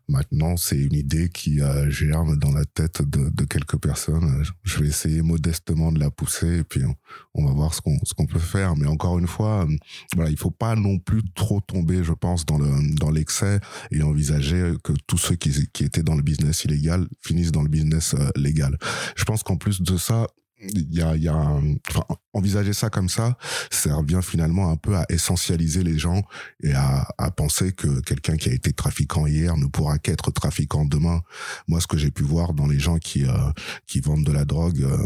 Maintenant, 0.10 0.56
c'est 0.56 0.78
une 0.78 0.94
idée 0.94 1.28
qui 1.28 1.62
euh, 1.62 1.90
germe 1.90 2.38
dans 2.38 2.52
la 2.52 2.64
tête 2.64 3.02
de, 3.02 3.44
quelques 3.44 3.78
personnes. 3.78 4.44
Je 4.64 4.80
vais 4.80 4.88
essayer 4.88 5.22
modestement 5.22 5.92
de 5.92 6.00
la 6.00 6.10
pousser 6.10 6.60
et 6.60 6.64
puis 6.64 6.86
on, 6.86 6.96
on 7.34 7.46
va 7.46 7.52
voir 7.52 7.74
ce 7.74 7.82
qu'on 7.82 7.98
ce 8.04 8.14
peut 8.14 8.40
faire. 8.40 8.78
Mais 8.78 8.88
encore 8.88 9.20
une 9.20 9.28
fois, 9.28 9.66
euh, 9.66 9.76
voilà, 10.16 10.30
il 10.32 10.38
faut 10.38 10.52
pas 10.52 10.76
non 10.76 10.98
plus 10.98 11.24
trop 11.36 11.60
tomber, 11.60 12.06
je 12.06 12.14
pense, 12.14 12.46
dans 12.46 12.58
le 12.58 12.96
dans 12.96 13.12
l'excès 13.12 13.60
et 13.92 14.02
envisager 14.02 14.74
que 14.82 14.94
tous 15.08 15.18
ceux 15.18 15.36
qui 15.36 15.68
qui 15.74 15.84
étaient 15.84 16.04
dans 16.04 16.16
le 16.16 16.24
business 16.24 16.64
illégal 16.64 17.08
finissent 17.22 17.52
dans 17.52 17.64
le 17.64 17.70
business 17.70 18.14
euh, 18.14 18.30
légal. 18.36 18.78
Je 19.16 19.26
pense 19.26 19.44
qu'en 19.44 19.58
plus 19.58 19.82
de 19.82 19.98
ça, 19.98 20.28
il 20.60 20.94
y 20.94 21.02
a, 21.02 21.16
y 21.16 21.28
a 21.28 21.36
un- 21.36 21.76
enfin, 21.90 22.04
envisager 22.34 22.74
ça 22.74 22.90
comme 22.90 23.10
ça, 23.10 23.38
ça 23.72 23.94
revient 23.96 24.22
finalement 24.24 24.72
un 24.72 24.76
peu 24.76 24.96
à 24.96 25.06
essentialiser 25.10 25.84
les 25.84 25.98
gens 26.00 26.24
et 26.62 26.74
à, 26.74 27.08
à 27.18 27.32
penser 27.32 27.74
que 27.74 28.00
quelqu'un 28.02 28.38
qui 28.38 28.50
a 28.50 28.54
été 28.54 28.74
trafiquant 28.74 29.28
hier 29.28 29.56
ne 29.58 29.68
pourra 29.68 30.00
qu'être 30.00 30.32
trafiquant 30.32 30.86
demain. 30.86 31.22
Moi, 31.68 31.80
ce 31.82 31.88
que 31.88 31.98
j'ai 31.98 32.12
pu 32.12 32.24
voir 32.24 32.54
dans 32.54 32.68
les 32.68 32.80
gens 32.80 32.98
qui 32.98 33.26
euh, 33.26 33.38
qui 33.86 34.00
vendent 34.00 34.26
de 34.26 34.32
la 34.32 34.46
drogue, 34.46 34.82
euh, 34.82 34.98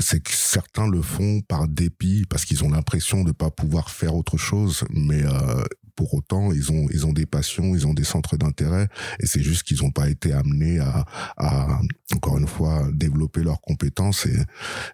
c'est 0.00 0.20
que 0.22 0.32
certains 0.32 0.86
le 0.88 1.02
font 1.02 1.40
par 1.40 1.66
dépit 1.66 2.24
parce 2.28 2.44
qu'ils 2.44 2.62
ont 2.64 2.70
l'impression 2.70 3.24
de 3.24 3.32
pas 3.32 3.50
pouvoir 3.50 3.90
faire 3.90 4.14
autre 4.14 4.36
chose, 4.36 4.84
mais 4.90 5.22
euh, 5.24 5.64
pour 5.98 6.14
autant 6.14 6.52
ils 6.52 6.70
ont 6.70 6.86
ils 6.92 7.06
ont 7.06 7.12
des 7.12 7.26
passions, 7.26 7.74
ils 7.74 7.84
ont 7.84 7.92
des 7.92 8.04
centres 8.04 8.36
d'intérêt 8.36 8.86
et 9.18 9.26
c'est 9.26 9.42
juste 9.42 9.64
qu'ils 9.64 9.82
n'ont 9.82 9.90
pas 9.90 10.08
été 10.08 10.32
amenés 10.32 10.78
à, 10.78 11.04
à 11.36 11.80
encore 12.14 12.38
une 12.38 12.46
fois 12.46 12.86
développer 12.92 13.42
leurs 13.42 13.60
compétences 13.60 14.24
et, 14.26 14.38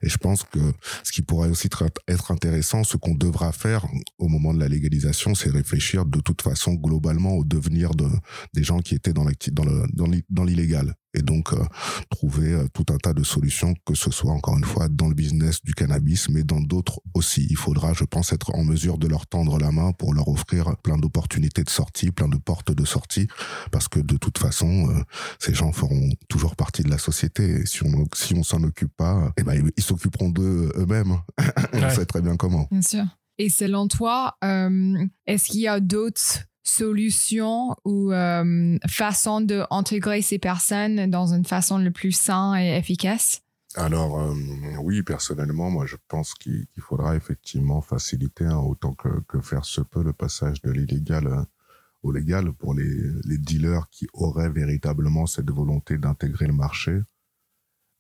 et 0.00 0.08
je 0.08 0.16
pense 0.16 0.44
que 0.44 0.72
ce 1.02 1.12
qui 1.12 1.20
pourrait 1.20 1.50
aussi 1.50 1.68
être 2.08 2.30
intéressant, 2.32 2.84
ce 2.84 2.96
qu'on 2.96 3.14
devra 3.14 3.52
faire 3.52 3.84
au 4.16 4.28
moment 4.28 4.54
de 4.54 4.60
la 4.60 4.68
légalisation, 4.68 5.34
c'est 5.34 5.50
réfléchir 5.50 6.06
de 6.06 6.20
toute 6.20 6.40
façon 6.40 6.72
globalement 6.72 7.32
au 7.34 7.44
devenir 7.44 7.94
de 7.94 8.08
des 8.54 8.64
gens 8.64 8.78
qui 8.78 8.94
étaient 8.94 9.12
dans 9.12 10.44
l'illégal 10.46 10.94
et 11.14 11.22
donc 11.22 11.53
euh, 11.53 11.62
trouver 12.11 12.53
euh, 12.53 12.66
tout 12.72 12.85
un 12.92 12.96
tas 12.98 13.12
de 13.12 13.22
solutions 13.22 13.74
que 13.87 13.94
ce 13.94 14.11
soit 14.11 14.33
encore 14.33 14.57
une 14.59 14.64
fois 14.64 14.88
dans 14.88 15.09
le 15.09 15.14
business 15.14 15.61
du 15.62 15.74
cannabis 15.74 16.29
mais 16.29 16.42
dans 16.42 16.61
d'autres 16.61 17.00
aussi. 17.14 17.46
Il 17.50 17.57
faudra 17.57 17.92
je 17.92 18.05
pense 18.05 18.33
être 18.33 18.55
en 18.55 18.64
mesure 18.64 18.98
de 18.98 19.07
leur 19.09 19.27
tendre 19.27 19.59
la 19.59 19.70
main 19.72 19.92
pour 19.92 20.14
leur 20.14 20.29
offrir 20.29 20.77
plein 20.83 20.96
d'opportunités 20.98 21.62
de 21.64 21.70
sortie, 21.70 22.11
plein 22.11 22.29
de 22.29 22.37
portes 22.37 22.72
de 22.72 22.85
sortie 22.85 23.29
parce 23.72 23.88
que 23.88 24.00
de 24.00 24.16
toute 24.16 24.38
façon 24.38 24.88
euh, 24.90 25.03
ces 25.38 25.55
gens 25.55 25.72
feront 25.72 26.11
toujours 26.29 26.57
partie 26.57 26.83
de 26.83 26.90
la 26.90 26.98
société 26.98 27.44
et 27.61 27.66
si 27.66 27.83
on 27.85 28.05
si 28.14 28.35
on 28.35 28.42
s'en 28.42 28.62
occupe 28.62 28.92
pas, 28.96 29.33
eh 29.37 29.42
ben 29.42 29.55
ils- 29.55 29.72
ils 29.77 29.83
s'occuperont 29.83 30.31
d'eux 30.31 30.70
eux-mêmes. 30.77 31.16
on 31.72 31.79
Ouais. 31.81 31.94
sait 31.94 32.07
très 32.07 32.20
bien 32.22 32.37
comment. 32.37 32.66
Bien 32.70 32.83
sûr. 32.83 33.05
Et 33.38 33.48
selon 33.48 33.88
toi, 33.88 34.37
euh, 34.44 35.07
est-ce 35.27 35.46
qu'il 35.48 35.61
y 35.61 35.68
a 35.68 35.81
d'autres 35.81 36.44
solutions 36.64 37.77
ou 37.85 38.12
euh, 38.12 38.79
façons 38.88 39.40
d'intégrer 39.40 40.22
ces 40.22 40.38
personnes 40.38 41.11
dans 41.11 41.33
une 41.35 41.44
façon 41.44 41.79
le 41.79 41.90
plus 41.90 42.12
saine 42.12 42.57
et 42.57 42.77
efficace? 42.77 43.42
Alors 43.77 44.20
euh, 44.20 44.35
oui, 44.83 45.03
personnellement, 45.03 45.70
moi 45.70 45.85
je 45.87 45.96
pense 46.09 46.35
qu'il 46.35 46.66
qu'il 46.68 46.83
faudra 46.83 47.16
effectivement 47.16 47.81
faciliter 47.81 48.44
hein, 48.44 48.59
autant 48.59 48.94
que, 48.94 49.09
que 49.29 49.40
faire 49.40 49.64
se 49.64 49.81
peut 49.81 50.03
le 50.03 50.12
passage 50.12 50.62
de 50.62 50.70
l'illégal 50.70 51.27
euh, 51.27 51.42
au 52.03 52.12
légal 52.12 52.53
pour 52.53 52.74
les, 52.74 52.96
les 53.24 53.38
dealers 53.38 53.88
qui 53.90 54.07
auraient 54.12 54.50
véritablement 54.50 55.27
cette 55.27 55.50
volonté 55.50 55.98
d'intégrer 55.98 56.46
le 56.46 56.53
marché, 56.53 57.00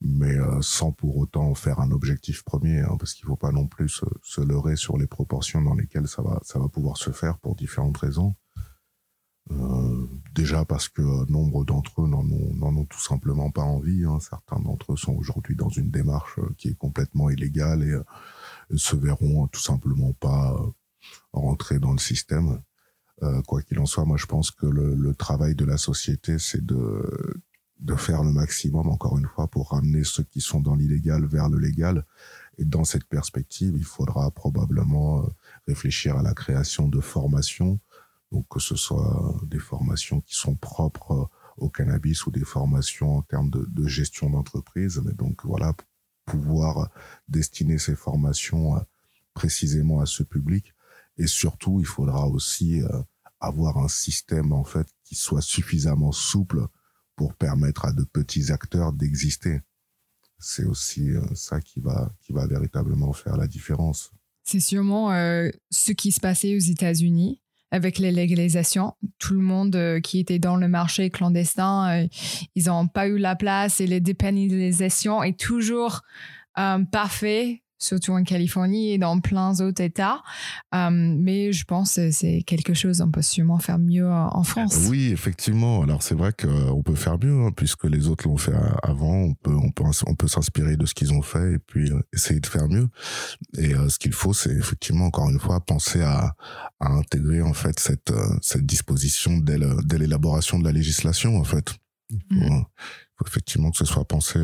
mais 0.04 0.36
euh, 0.36 0.60
sans 0.60 0.92
pour 0.92 1.16
autant 1.16 1.54
faire 1.54 1.80
un 1.80 1.90
objectif 1.90 2.44
premier, 2.44 2.80
hein, 2.80 2.96
parce 2.98 3.14
qu'il 3.14 3.24
faut 3.24 3.36
pas 3.36 3.52
non 3.52 3.66
plus 3.66 3.88
se, 4.22 4.40
leurrer 4.42 4.76
sur 4.76 4.98
les 4.98 5.06
proportions 5.06 5.62
dans 5.62 5.74
lesquelles 5.74 6.08
ça 6.08 6.22
va, 6.22 6.38
ça 6.42 6.58
va 6.58 6.68
pouvoir 6.68 6.98
se 6.98 7.10
faire 7.10 7.38
pour 7.38 7.56
différentes 7.56 7.96
raisons. 7.96 8.34
Euh, 9.50 10.06
déjà 10.34 10.64
parce 10.64 10.88
que 10.88 11.02
euh, 11.02 11.24
nombre 11.28 11.64
d'entre 11.64 12.02
eux 12.02 12.08
n'en 12.08 12.24
ont, 12.24 12.62
ont 12.62 12.84
tout 12.84 13.00
simplement 13.00 13.50
pas 13.50 13.62
envie. 13.62 14.04
hein. 14.04 14.18
Certains 14.20 14.60
d'entre 14.60 14.92
eux 14.92 14.96
sont 14.96 15.14
aujourd'hui 15.14 15.56
dans 15.56 15.68
une 15.68 15.90
démarche 15.90 16.38
qui 16.58 16.68
est 16.68 16.78
complètement 16.78 17.30
illégale 17.30 17.82
et, 17.82 17.96
se 18.76 18.96
verront 18.96 19.46
tout 19.48 19.60
simplement 19.60 20.12
pas 20.14 20.56
rentrer 21.32 21.78
dans 21.78 21.92
le 21.92 21.98
système. 21.98 22.62
Quoi 23.46 23.62
qu'il 23.62 23.78
en 23.78 23.86
soit, 23.86 24.06
moi 24.06 24.16
je 24.16 24.24
pense 24.24 24.50
que 24.50 24.66
le 24.66 25.14
travail 25.14 25.54
de 25.54 25.66
la 25.66 25.76
société, 25.76 26.38
c'est 26.38 26.64
de, 26.64 27.02
de 27.80 27.94
faire 27.94 28.22
le 28.22 28.32
maximum, 28.32 28.88
encore 28.88 29.18
une 29.18 29.26
fois, 29.26 29.48
pour 29.48 29.70
ramener 29.70 30.04
ceux 30.04 30.22
qui 30.22 30.40
sont 30.40 30.60
dans 30.60 30.74
l'illégal 30.74 31.24
vers 31.26 31.48
le 31.48 31.58
légal. 31.58 32.04
Et 32.58 32.64
dans 32.64 32.84
cette 32.84 33.04
perspective, 33.04 33.74
il 33.76 33.84
faudra 33.84 34.30
probablement 34.30 35.24
euh, 35.24 35.28
réfléchir 35.66 36.16
à 36.16 36.22
la 36.22 36.34
création 36.34 36.88
de 36.88 37.00
formations, 37.00 37.80
donc 38.32 38.46
que 38.48 38.60
ce 38.60 38.76
soit 38.76 39.34
des 39.46 39.58
formations 39.58 40.20
qui 40.20 40.34
sont 40.34 40.54
propres 40.54 41.28
au 41.56 41.68
cannabis 41.68 42.26
ou 42.26 42.30
des 42.30 42.44
formations 42.44 43.18
en 43.18 43.22
termes 43.22 43.50
de, 43.50 43.66
de 43.68 43.86
gestion 43.86 44.30
d'entreprise, 44.30 45.00
mais 45.04 45.12
donc 45.12 45.44
voilà, 45.44 45.74
pouvoir 46.24 46.90
destiner 47.28 47.78
ces 47.78 47.94
formations 47.94 48.74
précisément 49.34 50.00
à 50.00 50.06
ce 50.06 50.22
public. 50.22 50.74
Et 51.16 51.26
surtout, 51.26 51.80
il 51.80 51.86
faudra 51.86 52.26
aussi 52.26 52.82
avoir 53.40 53.78
un 53.78 53.88
système 53.88 54.52
en 54.52 54.64
fait 54.64 54.86
qui 55.04 55.14
soit 55.14 55.42
suffisamment 55.42 56.12
souple 56.12 56.66
pour 57.16 57.34
permettre 57.34 57.84
à 57.84 57.92
de 57.92 58.04
petits 58.04 58.52
acteurs 58.52 58.92
d'exister. 58.92 59.60
C'est 60.38 60.64
aussi 60.64 61.10
euh, 61.10 61.22
ça 61.34 61.60
qui 61.60 61.80
va, 61.80 62.12
qui 62.20 62.32
va 62.32 62.46
véritablement 62.46 63.12
faire 63.12 63.36
la 63.36 63.46
différence. 63.46 64.10
C'est 64.42 64.60
sûrement 64.60 65.12
euh, 65.12 65.48
ce 65.70 65.92
qui 65.92 66.12
se 66.12 66.20
passait 66.20 66.54
aux 66.54 66.60
États-Unis 66.60 67.40
avec 67.70 67.98
les 67.98 68.12
légalisations. 68.12 68.94
Tout 69.18 69.34
le 69.34 69.40
monde 69.40 69.74
euh, 69.74 70.00
qui 70.00 70.18
était 70.18 70.38
dans 70.38 70.56
le 70.56 70.68
marché 70.68 71.08
clandestin, 71.10 72.06
ils 72.54 72.66
n'ont 72.66 72.88
pas 72.88 73.08
eu 73.08 73.18
la 73.18 73.36
place 73.36 73.80
et 73.80 73.86
les 73.86 74.00
dépénalisations 74.00 75.22
est 75.22 75.38
toujours 75.38 76.02
parfait 76.92 77.63
surtout 77.84 78.12
en 78.12 78.24
Californie 78.24 78.92
et 78.92 78.98
dans 78.98 79.20
plein 79.20 79.52
d'autres 79.52 79.82
États. 79.82 80.22
Euh, 80.74 80.90
mais 80.90 81.52
je 81.52 81.64
pense 81.64 81.96
que 81.96 82.10
c'est 82.10 82.42
quelque 82.42 82.74
chose 82.74 83.00
on 83.00 83.10
peut 83.10 83.22
sûrement 83.22 83.58
faire 83.58 83.78
mieux 83.78 84.10
en 84.10 84.42
France. 84.42 84.86
Oui, 84.88 85.10
effectivement. 85.12 85.82
Alors 85.82 86.02
c'est 86.02 86.14
vrai 86.14 86.32
qu'on 86.32 86.82
peut 86.82 86.94
faire 86.94 87.18
mieux 87.18 87.44
hein, 87.44 87.50
puisque 87.54 87.84
les 87.84 88.08
autres 88.08 88.26
l'ont 88.26 88.36
fait 88.36 88.54
avant. 88.82 89.14
On 89.14 89.34
peut, 89.34 89.54
on 89.54 89.70
peut, 89.70 89.84
on 90.06 90.14
peut 90.14 90.28
s'inspirer 90.28 90.76
de 90.76 90.86
ce 90.86 90.94
qu'ils 90.94 91.12
ont 91.12 91.22
fait 91.22 91.54
et 91.54 91.58
puis 91.58 91.90
euh, 91.90 92.00
essayer 92.12 92.40
de 92.40 92.46
faire 92.46 92.68
mieux. 92.68 92.88
Et 93.58 93.74
euh, 93.74 93.88
ce 93.88 93.98
qu'il 93.98 94.12
faut, 94.12 94.32
c'est 94.32 94.52
effectivement 94.52 95.06
encore 95.06 95.30
une 95.30 95.40
fois 95.40 95.60
penser 95.60 96.02
à, 96.02 96.34
à 96.80 96.92
intégrer 96.92 97.42
en 97.42 97.54
fait 97.54 97.78
cette 97.78 98.12
cette 98.40 98.66
disposition 98.66 99.38
dès 99.38 99.98
l'élaboration 99.98 100.58
de 100.58 100.64
la 100.64 100.72
législation 100.72 101.38
en 101.38 101.44
fait. 101.44 101.74
Il 102.10 102.20
faut, 102.30 102.54
mm. 102.54 102.64
faut 103.16 103.26
effectivement 103.26 103.70
que 103.70 103.78
ce 103.78 103.84
soit 103.84 104.04
pensé 104.04 104.40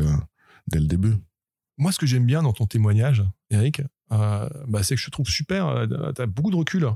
dès 0.67 0.79
le 0.79 0.87
début 0.87 1.15
moi, 1.81 1.91
ce 1.91 1.97
que 1.97 2.05
j'aime 2.05 2.27
bien 2.27 2.43
dans 2.43 2.53
ton 2.53 2.67
témoignage, 2.67 3.23
Eric, 3.49 3.81
euh, 4.11 4.47
bah, 4.67 4.83
c'est 4.83 4.93
que 4.93 5.01
je 5.01 5.07
te 5.07 5.11
trouve 5.11 5.27
super. 5.27 5.67
Euh, 5.67 6.11
tu 6.15 6.21
as 6.21 6.27
beaucoup 6.27 6.51
de 6.51 6.55
recul. 6.55 6.87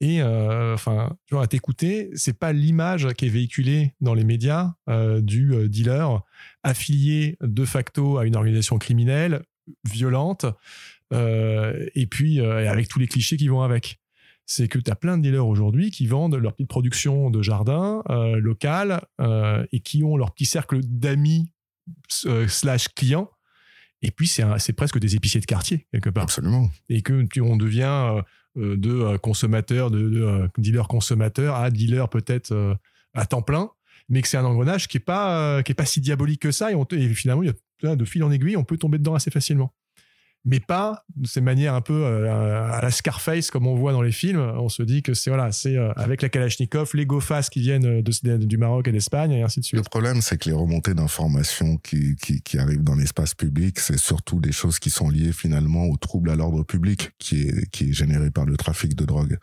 Et 0.00 0.22
euh, 0.22 0.74
enfin, 0.74 1.16
à 1.32 1.46
t'écouter, 1.48 2.08
c'est 2.14 2.38
pas 2.38 2.52
l'image 2.52 3.08
qui 3.14 3.26
est 3.26 3.28
véhiculée 3.28 3.94
dans 4.00 4.14
les 4.14 4.22
médias 4.22 4.74
du 5.20 5.68
dealer 5.68 6.22
affilié 6.62 7.36
de 7.40 7.64
facto 7.64 8.18
à 8.18 8.24
une 8.24 8.36
organisation 8.36 8.78
criminelle, 8.78 9.42
violente, 9.84 10.46
et 11.12 12.06
puis 12.08 12.40
avec 12.40 12.86
tous 12.86 13.00
les 13.00 13.08
clichés 13.08 13.36
qui 13.36 13.48
vont 13.48 13.62
avec. 13.62 13.98
C'est 14.46 14.68
que 14.68 14.78
tu 14.78 14.90
as 14.92 14.94
plein 14.94 15.18
de 15.18 15.22
dealers 15.22 15.48
aujourd'hui 15.48 15.90
qui 15.90 16.06
vendent 16.06 16.36
leur 16.36 16.52
petite 16.52 16.68
production 16.68 17.30
de 17.30 17.42
jardin 17.42 18.04
local 18.36 19.04
et 19.72 19.80
qui 19.80 20.04
ont 20.04 20.16
leur 20.16 20.30
petit 20.30 20.46
cercle 20.46 20.78
d'amis 20.84 21.50
slash 22.46 22.86
clients 22.94 23.28
et 24.02 24.10
puis, 24.10 24.28
c'est 24.28 24.72
presque 24.74 24.98
des 24.98 25.16
épiciers 25.16 25.40
de 25.40 25.46
quartier, 25.46 25.86
quelque 25.92 26.10
part. 26.10 26.24
Absolument. 26.24 26.70
Et 26.88 27.02
que 27.02 27.24
puis 27.24 27.40
on 27.40 27.56
devient 27.56 27.82
euh, 27.82 28.22
euh, 28.56 28.76
de 28.76 28.90
euh, 28.90 29.18
consommateur, 29.18 29.90
de, 29.90 29.98
de 29.98 30.50
dealer 30.56 30.86
consommateur 30.86 31.56
à 31.56 31.70
dealer 31.70 32.08
peut-être 32.08 32.78
à 33.14 33.26
temps 33.26 33.42
plein, 33.42 33.70
mais 34.08 34.22
que 34.22 34.28
c'est 34.28 34.36
un 34.36 34.44
engrenage 34.44 34.86
qui 34.86 34.98
n'est 34.98 35.04
pas, 35.04 35.62
qui 35.62 35.72
est 35.72 35.74
pas 35.74 35.86
si 35.86 36.00
diabolique 36.00 36.42
que 36.42 36.52
ça. 36.52 36.70
Et, 36.70 36.74
on, 36.74 36.86
et 36.92 37.08
finalement, 37.14 37.42
il 37.42 37.52
y 37.82 37.86
a, 37.86 37.96
de 37.96 38.04
fil 38.04 38.22
en 38.22 38.30
aiguille, 38.30 38.56
on 38.56 38.64
peut 38.64 38.78
tomber 38.78 38.98
dedans 38.98 39.14
assez 39.14 39.30
facilement 39.30 39.72
mais 40.44 40.60
pas 40.60 41.04
de 41.16 41.26
ces 41.26 41.40
manières 41.40 41.74
un 41.74 41.80
peu 41.80 42.04
euh, 42.04 42.72
à 42.72 42.80
la 42.80 42.90
Scarface 42.90 43.50
comme 43.50 43.66
on 43.66 43.74
voit 43.74 43.92
dans 43.92 44.02
les 44.02 44.12
films. 44.12 44.40
On 44.40 44.68
se 44.68 44.82
dit 44.82 45.02
que 45.02 45.14
c'est 45.14 45.30
voilà, 45.30 45.52
c'est 45.52 45.76
euh, 45.76 45.92
avec 45.96 46.22
la 46.22 46.28
Kalachnikov, 46.28 46.90
les 46.94 47.06
GoFast 47.06 47.50
qui 47.50 47.60
viennent 47.60 48.02
de, 48.02 48.36
du 48.36 48.56
Maroc 48.56 48.88
et 48.88 48.92
d'Espagne 48.92 49.32
et 49.32 49.42
ainsi 49.42 49.60
de 49.60 49.64
suite. 49.64 49.78
Le 49.78 49.84
problème, 49.84 50.20
c'est 50.20 50.38
que 50.38 50.48
les 50.48 50.54
remontées 50.54 50.94
d'informations 50.94 51.76
qui, 51.78 52.16
qui, 52.16 52.58
arrivent 52.58 52.84
dans 52.84 52.94
l'espace 52.94 53.34
public, 53.34 53.78
c'est 53.78 53.98
surtout 53.98 54.40
des 54.40 54.52
choses 54.52 54.78
qui 54.78 54.90
sont 54.90 55.10
liées 55.10 55.32
finalement 55.32 55.84
au 55.84 55.96
trouble 55.96 56.30
à 56.30 56.36
l'ordre 56.36 56.62
public 56.62 57.10
qui 57.18 57.42
est, 57.42 57.70
qui 57.70 57.90
est 57.90 57.92
généré 57.92 58.30
par 58.30 58.46
le 58.46 58.56
trafic 58.56 58.94
de 58.94 59.04
drogue. 59.04 59.38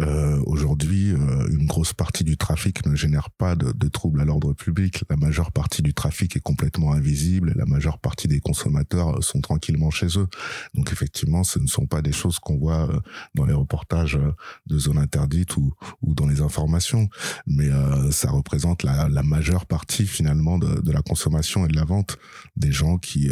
Euh, 0.00 0.40
Aujourd'hui, 0.46 1.12
euh, 1.12 1.48
une 1.48 1.66
grosse 1.66 1.92
partie 1.92 2.24
du 2.24 2.36
trafic 2.36 2.86
ne 2.86 2.94
génère 2.94 3.30
pas 3.30 3.56
de, 3.56 3.72
de 3.72 3.88
troubles 3.88 4.20
à 4.20 4.24
l'ordre 4.24 4.52
public. 4.52 5.04
La 5.10 5.16
majeure 5.16 5.52
partie 5.52 5.82
du 5.82 5.94
trafic 5.94 6.36
est 6.36 6.40
complètement 6.40 6.92
invisible 6.92 7.54
la 7.54 7.66
majeure 7.66 7.98
partie 7.98 8.28
des 8.28 8.40
consommateurs 8.40 9.22
sont 9.22 9.40
tranquillement 9.40 9.90
chez 9.90 10.06
eux. 10.18 10.26
Donc 10.74 10.92
effectivement, 10.92 11.44
ce 11.44 11.58
ne 11.58 11.66
sont 11.66 11.86
pas 11.86 12.02
des 12.02 12.12
choses 12.12 12.38
qu'on 12.38 12.58
voit 12.58 12.88
euh, 12.88 13.00
dans 13.34 13.44
les 13.44 13.54
reportages 13.54 14.16
euh, 14.16 14.32
de 14.66 14.78
zones 14.78 14.98
interdites 14.98 15.56
ou, 15.56 15.74
dans 16.02 16.26
les 16.26 16.40
informations, 16.40 17.08
mais 17.46 17.68
euh, 17.68 18.10
ça 18.10 18.30
représente 18.30 18.82
la, 18.82 19.08
majeure 19.22 19.66
partie 19.66 20.06
finalement 20.06 20.58
de, 20.58 20.92
la 20.92 21.02
consommation 21.02 21.64
et 21.64 21.68
de 21.68 21.76
la 21.76 21.84
vente 21.84 22.18
des 22.56 22.72
gens 22.72 22.98
qui, 22.98 23.30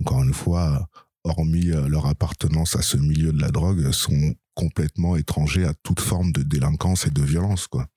encore 0.00 0.22
une 0.22 0.32
fois, 0.32 0.88
hormis 1.24 1.66
leur 1.66 2.06
appartenance 2.06 2.76
à 2.76 2.82
ce 2.82 2.96
milieu 2.96 3.32
de 3.32 3.40
la 3.40 3.50
drogue, 3.50 3.90
sont 3.90 4.34
complètement 4.54 5.16
étrangers 5.16 5.64
à 5.64 5.74
toute 5.82 6.00
forme 6.00 6.32
de 6.32 6.42
délinquance 6.42 7.06
et 7.06 7.10
de 7.10 7.22
violence, 7.22 7.66
quoi. 7.66 7.88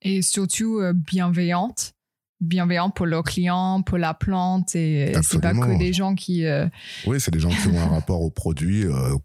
Et 0.00 0.22
surtout 0.22 0.80
bienveillante 0.94 1.94
bienveillant 2.40 2.90
pour 2.90 3.06
leurs 3.06 3.24
clients, 3.24 3.82
pour 3.82 3.98
la 3.98 4.14
plante, 4.14 4.74
et 4.74 5.12
c'est 5.22 5.40
pas 5.40 5.52
que 5.52 5.78
des 5.78 5.92
gens 5.92 6.14
qui. 6.14 6.44
Euh, 6.44 6.66
oui, 7.06 7.20
c'est 7.20 7.30
des 7.30 7.40
gens 7.40 7.50
qui 7.50 7.68
ont 7.68 7.78
un 7.78 7.88
rapport 7.94 8.20
au 8.20 8.30
produit 8.30 8.84
euh, 8.84 9.16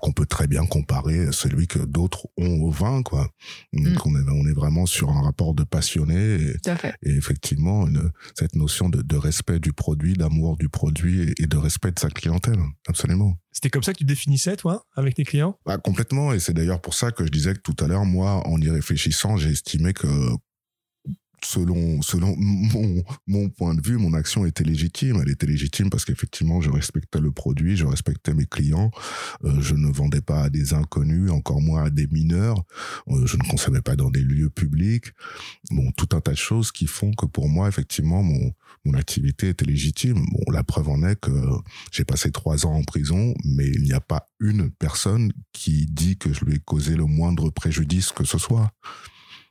qu'on 0.00 0.12
peut 0.12 0.26
très 0.26 0.46
bien 0.46 0.64
comparer 0.66 1.26
à 1.28 1.32
celui 1.32 1.66
que 1.66 1.78
d'autres 1.78 2.28
ont 2.38 2.60
au 2.62 2.70
vin, 2.70 3.02
quoi. 3.02 3.28
Donc 3.72 4.06
mm. 4.06 4.08
on, 4.08 4.16
est, 4.16 4.30
on 4.30 4.46
est 4.48 4.54
vraiment 4.54 4.86
sur 4.86 5.10
un 5.10 5.22
rapport 5.22 5.54
de 5.54 5.64
passionné 5.64 6.14
et, 6.14 6.56
et 7.02 7.10
effectivement 7.10 7.86
une, 7.86 8.10
cette 8.34 8.54
notion 8.54 8.88
de, 8.88 9.02
de, 9.02 9.16
respect 9.16 9.58
du 9.58 9.72
produit, 9.72 10.14
d'amour 10.14 10.56
du 10.56 10.68
produit 10.68 11.32
et, 11.38 11.46
de 11.46 11.56
respect 11.56 11.92
de 11.92 11.98
sa 11.98 12.08
clientèle, 12.08 12.58
absolument. 12.88 13.34
C'était 13.52 13.70
comme 13.70 13.84
ça 13.84 13.92
que 13.92 13.98
tu 13.98 14.04
définissais, 14.04 14.56
toi, 14.56 14.84
avec 14.96 15.14
tes 15.14 15.24
clients? 15.24 15.56
Bah, 15.64 15.78
Complètement, 15.78 16.32
et 16.32 16.40
c'est 16.40 16.52
d'ailleurs 16.52 16.80
pour 16.80 16.94
ça 16.94 17.12
que 17.12 17.24
je 17.24 17.30
disais 17.30 17.54
que 17.54 17.60
tout 17.60 17.76
à 17.84 17.86
l'heure, 17.86 18.04
moi, 18.04 18.46
en 18.48 18.60
y 18.60 18.68
réfléchissant, 18.68 19.36
j'ai 19.36 19.50
estimé 19.50 19.92
que 19.92 20.08
selon 21.44 22.02
selon 22.02 22.34
mon, 22.38 23.04
mon 23.26 23.48
point 23.48 23.74
de 23.74 23.80
vue, 23.80 23.98
mon 23.98 24.14
action 24.14 24.46
était 24.46 24.64
légitime. 24.64 25.20
Elle 25.22 25.30
était 25.30 25.46
légitime 25.46 25.90
parce 25.90 26.04
qu'effectivement, 26.04 26.60
je 26.60 26.70
respectais 26.70 27.20
le 27.20 27.32
produit, 27.32 27.76
je 27.76 27.86
respectais 27.86 28.34
mes 28.34 28.46
clients. 28.46 28.90
Euh, 29.44 29.60
je 29.60 29.74
ne 29.74 29.90
vendais 29.90 30.20
pas 30.20 30.44
à 30.44 30.50
des 30.50 30.74
inconnus, 30.74 31.30
encore 31.30 31.60
moins 31.60 31.84
à 31.84 31.90
des 31.90 32.06
mineurs. 32.08 32.62
Euh, 33.08 33.26
je 33.26 33.36
ne 33.36 33.42
consommais 33.42 33.82
pas 33.82 33.96
dans 33.96 34.10
des 34.10 34.22
lieux 34.22 34.50
publics. 34.50 35.06
Bon, 35.70 35.90
tout 35.92 36.08
un 36.16 36.20
tas 36.20 36.32
de 36.32 36.36
choses 36.36 36.72
qui 36.72 36.86
font 36.86 37.12
que 37.12 37.26
pour 37.26 37.48
moi, 37.48 37.68
effectivement, 37.68 38.22
mon 38.22 38.52
mon 38.84 38.94
activité 38.94 39.48
était 39.48 39.64
légitime. 39.64 40.26
Bon, 40.30 40.52
la 40.52 40.62
preuve 40.62 40.90
en 40.90 41.02
est 41.04 41.18
que 41.18 41.30
j'ai 41.90 42.04
passé 42.04 42.30
trois 42.30 42.66
ans 42.66 42.74
en 42.74 42.82
prison, 42.82 43.34
mais 43.44 43.66
il 43.66 43.82
n'y 43.82 43.94
a 43.94 44.00
pas 44.00 44.28
une 44.40 44.70
personne 44.70 45.32
qui 45.52 45.86
dit 45.86 46.18
que 46.18 46.32
je 46.32 46.44
lui 46.44 46.56
ai 46.56 46.58
causé 46.58 46.94
le 46.94 47.06
moindre 47.06 47.50
préjudice 47.50 48.12
que 48.12 48.24
ce 48.24 48.38
soit. 48.38 48.70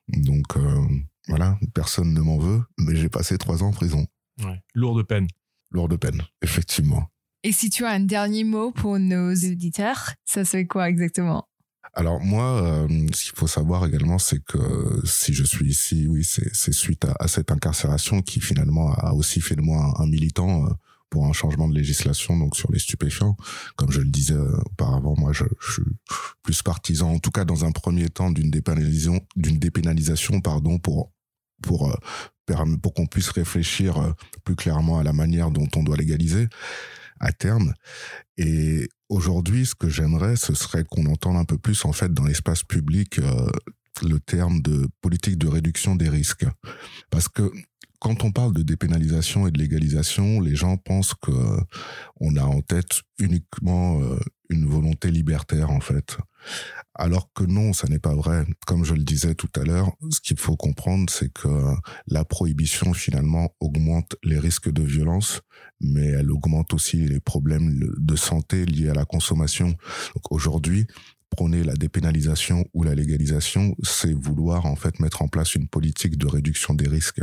Donc 0.08 0.58
euh, 0.58 0.88
voilà, 1.28 1.58
personne 1.74 2.14
ne 2.14 2.22
m'en 2.22 2.38
veut, 2.38 2.62
mais 2.78 2.96
j'ai 2.96 3.10
passé 3.10 3.38
trois 3.38 3.64
ans 3.64 3.68
en 3.68 3.72
prison. 3.72 4.06
Ouais. 4.44 4.62
Lourde 4.74 5.04
peine. 5.04 5.28
Lourde 5.72 5.98
peine, 5.98 6.22
effectivement. 6.42 7.10
Et 7.44 7.52
si 7.52 7.70
tu 7.70 7.86
as 7.86 7.90
un 7.90 8.00
dernier 8.00 8.44
mot 8.44 8.72
pour 8.72 9.00
nos 9.00 9.34
auditeurs, 9.34 10.14
ça 10.26 10.46
serait 10.46 10.66
quoi 10.66 10.90
exactement? 10.90 11.48
Alors 11.94 12.20
moi, 12.22 12.64
euh, 12.64 12.88
ce 13.14 13.26
qu'il 13.26 13.36
faut 13.36 13.48
savoir 13.48 13.86
également, 13.86 14.18
c'est 14.18 14.44
que 14.44 15.02
si 15.04 15.34
je 15.34 15.44
suis 15.44 15.70
ici, 15.70 16.08
oui, 16.08 16.24
c'est 16.24 16.72
suite 16.72 17.06
à, 17.20 17.28
cette 17.28 17.52
incarcération 17.52 18.22
qui 18.22 18.40
finalement 18.40 18.94
a 18.94 19.14
aussi 19.14 19.42
fait 19.42 19.56
de 19.56 19.62
moi 19.62 19.94
un, 20.00 20.08
militant 20.08 20.66
euh, 20.66 20.70
pour 21.14 21.28
un 21.28 21.32
changement 21.34 21.68
de 21.68 21.76
législation 21.76 22.36
donc 22.36 22.56
sur 22.56 22.72
les 22.72 22.80
stupéfiants. 22.80 23.38
Comme 23.76 23.92
je 23.92 24.00
le 24.00 24.10
disais 24.10 24.34
euh, 24.34 24.58
auparavant, 24.66 25.14
moi 25.16 25.32
je, 25.32 25.44
suis 25.62 25.84
plus 26.42 26.64
partisan, 26.64 27.12
en 27.12 27.20
tout 27.20 27.30
cas 27.30 27.46
dans 27.46 27.66
un 27.66 27.72
premier 27.72 28.10
temps, 28.10 28.32
d'une 28.32 28.50
dépénalisation, 28.50 29.22
d'une 29.36 29.60
dépénalisation, 29.60 30.42
pardon, 30.42 30.80
pour 30.80 31.12
pour 31.62 31.92
euh, 31.92 32.66
pour 32.82 32.96
qu'on 32.96 33.06
puisse 33.06 33.30
réfléchir 33.30 34.00
euh, 34.00 34.12
plus 34.44 34.56
clairement 34.56 34.98
à 34.98 35.04
la 35.04 35.14
manière 35.14 35.52
dont 35.52 35.68
on 35.76 35.84
doit 35.84 35.98
légaliser 35.98 36.48
à 37.20 37.32
terme. 37.32 37.76
Et 38.38 38.90
aujourd'hui, 39.08 39.68
ce 39.68 39.76
que 39.76 39.90
j'aimerais, 39.90 40.36
ce 40.36 40.56
serait 40.56 40.84
qu'on 40.84 41.06
entende 41.06 41.38
un 41.38 41.46
peu 41.46 41.60
plus 41.60 41.86
en 41.86 41.94
fait 41.94 42.12
dans 42.12 42.26
l'espace 42.26 42.64
public 42.64 43.20
le 44.02 44.20
terme 44.20 44.64
de 44.64 44.88
politique 45.02 45.38
de 45.38 45.48
réduction 45.48 45.96
des 45.96 46.10
risques, 46.10 46.48
parce 47.12 47.30
que 47.30 47.52
quand 48.04 48.26
on 48.26 48.34
parle 48.34 48.54
de 48.54 48.64
dépénalisation 48.64 49.48
et 49.48 49.52
de 49.52 49.58
légalisation, 49.58 50.42
les 50.42 50.56
gens 50.56 50.76
pensent 50.76 51.14
que 51.14 51.32
on 52.20 52.36
a 52.36 52.44
en 52.44 52.62
tête 52.62 53.02
uniquement 53.18 54.02
euh, 54.02 54.20
une 54.50 54.66
volonté 54.66 55.10
libertaire 55.10 55.72
en 55.72 55.80
fait. 55.80 56.18
Alors 56.96 57.32
que 57.34 57.46
non, 57.46 57.72
ça 57.72 57.88
n'est 57.88 58.00
pas 58.00 58.14
vrai. 58.14 58.46
Comme 58.68 58.84
je 58.84 58.94
le 58.94 59.04
disais 59.04 59.36
tout 59.36 59.50
à 59.56 59.64
l'heure, 59.64 59.94
ce 60.12 60.20
qu'il 60.20 60.38
faut 60.38 60.58
comprendre, 60.58 61.10
c'est 61.10 61.32
que 61.32 61.48
la 62.06 62.26
prohibition 62.26 62.94
finalement 62.94 63.56
augmente 63.62 64.18
les 64.22 64.38
risques 64.38 64.70
de 64.70 64.84
violence, 64.84 65.42
mais 65.80 66.08
elle 66.08 66.30
augmente 66.30 66.74
aussi 66.74 66.98
les 66.98 67.22
problèmes 67.22 67.80
de 67.98 68.16
santé 68.18 68.66
liés 68.66 68.90
à 68.90 68.94
la 68.94 69.06
consommation. 69.06 69.78
Aujourd'hui, 70.30 70.88
prôner 71.30 71.64
la 71.64 71.74
dépénalisation 71.74 72.66
ou 72.74 72.84
la 72.84 72.94
légalisation, 72.94 73.76
c'est 73.82 74.14
vouloir 74.14 74.66
en 74.66 74.76
fait 74.76 75.00
mettre 75.00 75.22
en 75.22 75.28
place 75.28 75.56
une 75.56 75.68
politique 75.68 76.18
de 76.18 76.28
réduction 76.28 76.74
des 76.74 76.88
risques. 76.88 77.22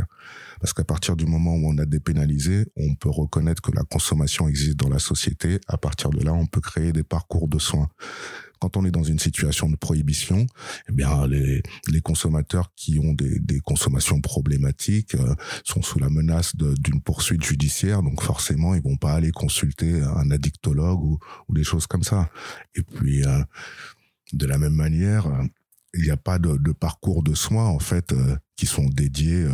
Parce 0.61 0.73
qu'à 0.73 0.83
partir 0.83 1.15
du 1.15 1.25
moment 1.25 1.55
où 1.55 1.67
on 1.67 1.77
a 1.77 1.85
dépénalisé, 1.85 2.65
on 2.77 2.95
peut 2.95 3.09
reconnaître 3.09 3.61
que 3.61 3.71
la 3.71 3.83
consommation 3.83 4.47
existe 4.47 4.77
dans 4.77 4.89
la 4.89 4.99
société. 4.99 5.59
À 5.67 5.77
partir 5.77 6.11
de 6.11 6.23
là, 6.23 6.33
on 6.33 6.45
peut 6.45 6.61
créer 6.61 6.93
des 6.93 7.03
parcours 7.03 7.47
de 7.47 7.59
soins 7.59 7.89
quand 8.61 8.77
on 8.77 8.85
est 8.85 8.91
dans 8.91 9.03
une 9.03 9.17
situation 9.17 9.69
de 9.69 9.75
prohibition, 9.75 10.45
eh 10.87 10.91
bien 10.91 11.25
les, 11.25 11.63
les 11.87 12.01
consommateurs 12.01 12.71
qui 12.75 12.99
ont 12.99 13.13
des, 13.13 13.39
des 13.39 13.59
consommations 13.59 14.21
problématiques 14.21 15.15
euh, 15.15 15.33
sont 15.63 15.81
sous 15.81 15.97
la 15.97 16.09
menace 16.09 16.55
d'une 16.55 17.01
poursuite 17.01 17.43
judiciaire, 17.43 18.03
donc 18.03 18.21
forcément 18.21 18.75
ils 18.75 18.83
vont 18.83 18.97
pas 18.97 19.13
aller 19.13 19.31
consulter 19.31 20.01
un 20.01 20.29
addictologue 20.29 21.01
ou, 21.01 21.17
ou 21.49 21.53
des 21.55 21.63
choses 21.63 21.87
comme 21.87 22.03
ça. 22.03 22.29
Et 22.75 22.83
puis 22.83 23.25
euh, 23.25 23.41
de 24.33 24.45
la 24.45 24.59
même 24.59 24.75
manière, 24.75 25.25
il 25.93 26.03
n'y 26.03 26.09
a 26.11 26.17
pas 26.17 26.39
de, 26.39 26.71
parcours 26.71 27.23
de 27.23 27.33
soins 27.33 27.67
en 27.67 27.79
fait 27.79 28.13
euh, 28.13 28.35
qui 28.55 28.65
sont 28.65 28.85
dédiés 28.85 29.45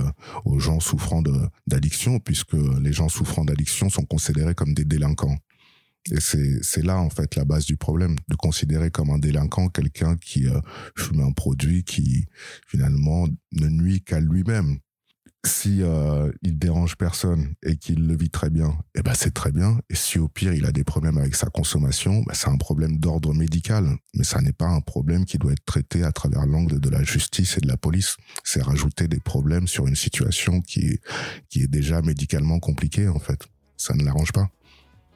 aux 0.46 0.60
gens 0.60 0.80
souffrant 0.80 1.24
d'addiction, 1.66 2.20
puisque 2.20 2.54
les 2.54 2.94
gens 2.94 3.10
souffrant 3.10 3.46
d'addiction 3.46 3.90
sont 3.90 4.06
considérés 4.06 4.54
comme 4.54 4.74
des 4.74 4.86
délinquants. 4.86 5.38
Et 6.12 6.20
c'est 6.22 6.84
là, 6.84 7.00
en 7.00 7.10
fait, 7.10 7.36
la 7.36 7.46
base 7.46 7.66
du 7.66 7.76
problème, 7.76 8.16
de 8.28 8.36
considérer 8.36 8.92
comme 8.92 9.10
un 9.10 9.20
délinquant 9.20 9.68
quelqu'un 9.68 10.16
qui 10.18 10.48
euh, 10.48 10.60
fume 10.98 11.22
un 11.22 11.32
produit 11.32 11.84
qui, 11.84 12.26
finalement, 12.68 13.28
ne 13.52 13.68
nuit 13.68 14.02
qu'à 14.02 14.20
lui-même. 14.20 14.80
Si 15.46 15.82
euh, 15.82 16.32
il 16.42 16.58
dérange 16.58 16.98
personne 16.98 17.54
et 17.64 17.78
qu'il 17.78 18.08
le 18.08 18.18
vit 18.18 18.30
très 18.30 18.50
bien, 18.50 18.78
eh 18.96 19.02
ben 19.02 19.14
c'est 19.14 19.34
très 19.34 19.52
bien. 19.52 19.80
Et 19.90 19.96
si 19.96 20.20
au 20.20 20.28
pire 20.28 20.54
il 20.54 20.66
a 20.66 20.72
des 20.72 20.84
problèmes 20.84 21.18
avec 21.18 21.36
sa 21.36 21.48
consommation, 21.48 22.24
ben 22.24 22.34
c'est 22.34 22.50
un 22.50 22.58
problème 22.58 22.98
d'ordre 22.98 23.34
médical. 23.34 23.98
Mais 24.14 24.24
ça 24.24 24.42
n'est 24.42 24.52
pas 24.52 24.68
un 24.68 24.82
problème 24.82 25.26
qui 25.26 25.38
doit 25.38 25.54
être 25.54 25.66
traité 25.66 26.04
à 26.04 26.12
travers 26.12 26.46
l'angle 26.46 26.80
de 26.80 26.90
la 26.90 27.04
justice 27.04 27.58
et 27.58 27.62
de 27.62 27.68
la 27.68 27.78
police. 27.78 28.18
C'est 28.44 28.62
rajouter 28.62 29.08
des 29.08 29.20
problèmes 29.20 29.68
sur 29.68 29.88
une 29.88 29.96
situation 29.96 30.62
qui 30.62 30.82
est, 30.88 31.02
qui 31.50 31.62
est 31.64 31.68
déjà 31.68 32.02
médicalement 32.02 32.60
compliquée 32.60 33.08
en 33.08 33.20
fait. 33.20 33.48
Ça 33.78 33.94
ne 33.94 34.04
l'arrange 34.04 34.34
pas. 34.34 34.50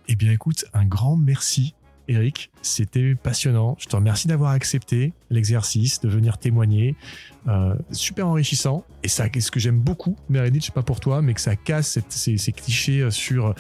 Eh 0.08 0.16
bien 0.16 0.32
écoute, 0.32 0.66
un 0.74 0.86
grand 0.86 1.18
merci 1.18 1.74
Eric, 2.12 2.52
c'était 2.62 3.16
passionnant. 3.16 3.78
Je 3.80 3.88
te 3.88 3.96
remercie 3.96 4.28
d'avoir 4.28 4.52
accepté 4.52 5.14
l'exercice, 5.30 6.02
de 6.02 6.10
venir 6.10 6.38
témoigner. 6.38 6.96
Euh, 7.48 7.74
super 7.92 8.28
enrichissant. 8.28 8.84
Et 9.04 9.08
ça, 9.08 9.26
ce 9.38 9.50
que 9.50 9.60
j'aime 9.60 9.80
beaucoup, 9.80 10.16
Meredith, 10.30 10.62
je 10.62 10.66
sais 10.68 10.72
pas 10.74 10.84
pour 10.84 11.00
toi, 11.00 11.22
mais 11.22 11.34
que 11.34 11.42
ça 11.42 11.56
casse 11.56 12.00
ces, 12.10 12.52
clichés 12.52 13.10
sur 13.10 13.56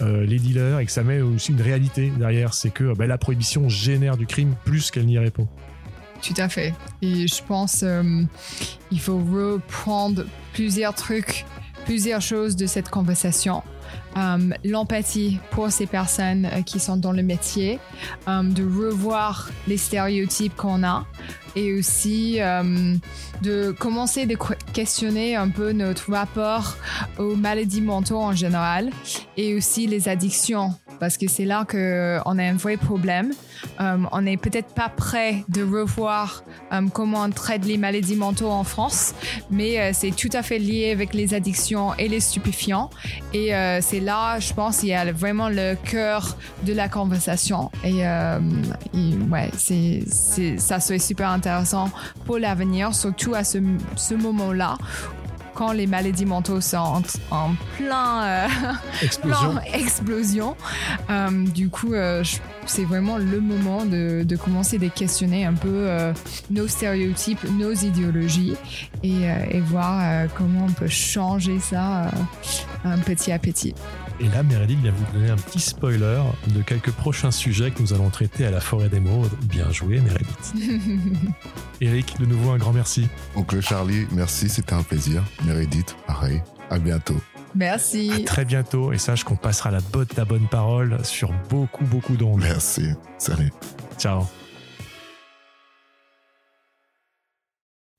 euh, 0.00 0.24
les 0.24 0.38
dealers 0.38 0.78
et 0.80 0.86
que 0.86 0.92
ça 0.92 1.02
met 1.02 1.20
aussi 1.20 1.52
une 1.52 1.62
réalité 1.62 2.12
derrière. 2.16 2.54
C'est 2.54 2.70
que 2.70 2.94
bah, 2.94 3.06
la 3.06 3.18
prohibition 3.18 3.68
génère 3.68 4.16
du 4.16 4.26
crime 4.26 4.54
plus 4.64 4.90
qu'elle 4.90 5.06
n'y 5.06 5.18
répond. 5.18 5.48
Tout 6.22 6.34
à 6.36 6.48
fait. 6.48 6.74
Et 7.02 7.26
je 7.26 7.42
pense 7.42 7.78
qu'il 7.78 7.88
euh, 7.88 8.22
il 8.90 9.00
faut 9.00 9.18
reprendre 9.18 10.24
plusieurs 10.52 10.94
trucs, 10.94 11.44
plusieurs 11.84 12.20
choses 12.20 12.56
de 12.56 12.66
cette 12.66 12.88
conversation 12.88 13.62
euh, 14.16 14.50
l'empathie 14.64 15.38
pour 15.50 15.70
ces 15.70 15.86
personnes 15.86 16.46
euh, 16.46 16.62
qui 16.62 16.80
sont 16.80 16.96
dans 16.96 17.12
le 17.12 17.22
métier, 17.22 17.78
euh, 18.28 18.42
de 18.42 18.64
revoir 18.64 19.50
les 19.66 19.76
stéréotypes 19.76 20.56
qu'on 20.56 20.84
a 20.84 21.06
et 21.56 21.72
aussi 21.72 22.38
de 23.42 23.70
commencer 23.72 24.26
de 24.26 24.36
questionner 24.72 25.36
un 25.36 25.48
peu 25.48 25.72
notre 25.72 26.12
rapport 26.12 26.76
aux 27.18 27.34
maladies 27.36 27.80
mentaux 27.80 28.18
en 28.18 28.32
général 28.32 28.90
et 29.36 29.54
aussi 29.54 29.86
les 29.86 30.08
addictions 30.08 30.74
parce 30.98 31.16
que 31.16 31.28
c'est 31.28 31.44
là 31.44 31.66
qu'on 31.68 32.38
a 32.38 32.42
un 32.42 32.54
vrai 32.54 32.76
problème. 32.76 33.32
Euh, 33.80 33.98
on 34.12 34.22
n'est 34.22 34.36
peut-être 34.36 34.74
pas 34.74 34.88
prêt 34.88 35.44
de 35.48 35.62
revoir 35.62 36.44
euh, 36.72 36.82
comment 36.92 37.22
on 37.22 37.30
traite 37.30 37.64
les 37.64 37.76
maladies 37.76 38.16
mentaux 38.16 38.50
en 38.50 38.64
France, 38.64 39.14
mais 39.50 39.78
euh, 39.78 39.90
c'est 39.92 40.14
tout 40.14 40.30
à 40.32 40.42
fait 40.42 40.58
lié 40.58 40.90
avec 40.92 41.14
les 41.14 41.34
addictions 41.34 41.94
et 41.94 42.08
les 42.08 42.20
stupéfiants. 42.20 42.90
Et 43.32 43.52
c'est 43.80 44.00
là, 44.00 44.38
je 44.38 44.52
pense, 44.52 44.82
il 44.82 44.88
y 44.88 44.94
a 44.94 45.10
vraiment 45.12 45.48
le 45.48 45.74
cœur 45.74 46.36
de 46.62 46.72
la 46.72 46.88
conversation. 46.88 47.70
Et, 47.84 48.02
ouais, 49.30 49.50
c'est, 49.56 50.04
ça 50.58 50.80
serait 50.80 50.98
super 50.98 51.30
intéressant 51.30 51.43
pour 52.24 52.38
l'avenir, 52.38 52.94
surtout 52.94 53.34
à 53.34 53.44
ce, 53.44 53.58
ce 53.96 54.14
moment-là 54.14 54.76
quand 55.54 55.72
les 55.72 55.86
maladies 55.86 56.26
mentaux 56.26 56.60
sont 56.60 57.02
en, 57.30 57.54
plein, 57.76 58.24
euh, 58.24 58.48
explosion. 59.02 59.54
explosion. 59.72 60.56
Euh, 61.10 61.46
du 61.46 61.68
coup, 61.68 61.94
euh, 61.94 62.22
c'est 62.66 62.84
vraiment 62.84 63.18
le 63.18 63.40
moment 63.40 63.84
de, 63.84 64.26
commencer 64.36 64.84
à 64.84 64.88
questionner 64.88 65.44
un 65.46 65.54
peu 65.54 65.88
nos 66.50 66.66
stéréotypes, 66.66 67.44
nos 67.52 67.72
idéologies 67.72 68.56
et, 69.02 69.22
et 69.50 69.60
voir 69.60 70.26
comment 70.36 70.66
on 70.68 70.72
peut 70.72 70.88
changer 70.88 71.60
ça 71.60 72.10
petit 73.06 73.32
à 73.32 73.38
petit. 73.38 73.74
Et 74.20 74.28
là, 74.28 74.42
Meredith 74.42 74.78
vient 74.78 74.92
vous 74.92 75.12
donner 75.12 75.30
un 75.30 75.36
petit 75.36 75.58
spoiler 75.58 76.22
de 76.54 76.62
quelques 76.62 76.92
prochains 76.92 77.32
sujets 77.32 77.72
que 77.72 77.82
nous 77.82 77.92
allons 77.92 78.10
traiter 78.10 78.46
à 78.46 78.50
la 78.50 78.60
Forêt 78.60 78.88
d'émeraude. 78.88 79.32
Bien 79.44 79.70
joué, 79.72 80.00
Meredith. 80.00 80.54
Eric, 81.80 82.20
de 82.20 82.26
nouveau, 82.26 82.50
un 82.50 82.58
grand 82.58 82.72
merci. 82.72 83.08
Oncle 83.34 83.60
Charlie, 83.60 84.06
merci, 84.12 84.48
c'était 84.48 84.74
un 84.74 84.82
plaisir. 84.82 85.24
Meredith, 85.44 85.96
pareil. 86.06 86.42
À 86.70 86.78
bientôt. 86.78 87.16
Merci. 87.56 88.10
À 88.12 88.24
très 88.24 88.44
bientôt 88.44 88.92
et 88.92 88.98
sache 88.98 89.24
qu'on 89.24 89.36
passera 89.36 89.70
la 89.70 89.80
bonne, 89.80 90.06
la 90.16 90.24
bonne 90.24 90.48
parole 90.48 91.04
sur 91.04 91.32
beaucoup, 91.50 91.84
beaucoup 91.84 92.16
d'ondes. 92.16 92.40
Merci. 92.40 92.90
Salut. 93.18 93.52
Ciao. 93.98 94.24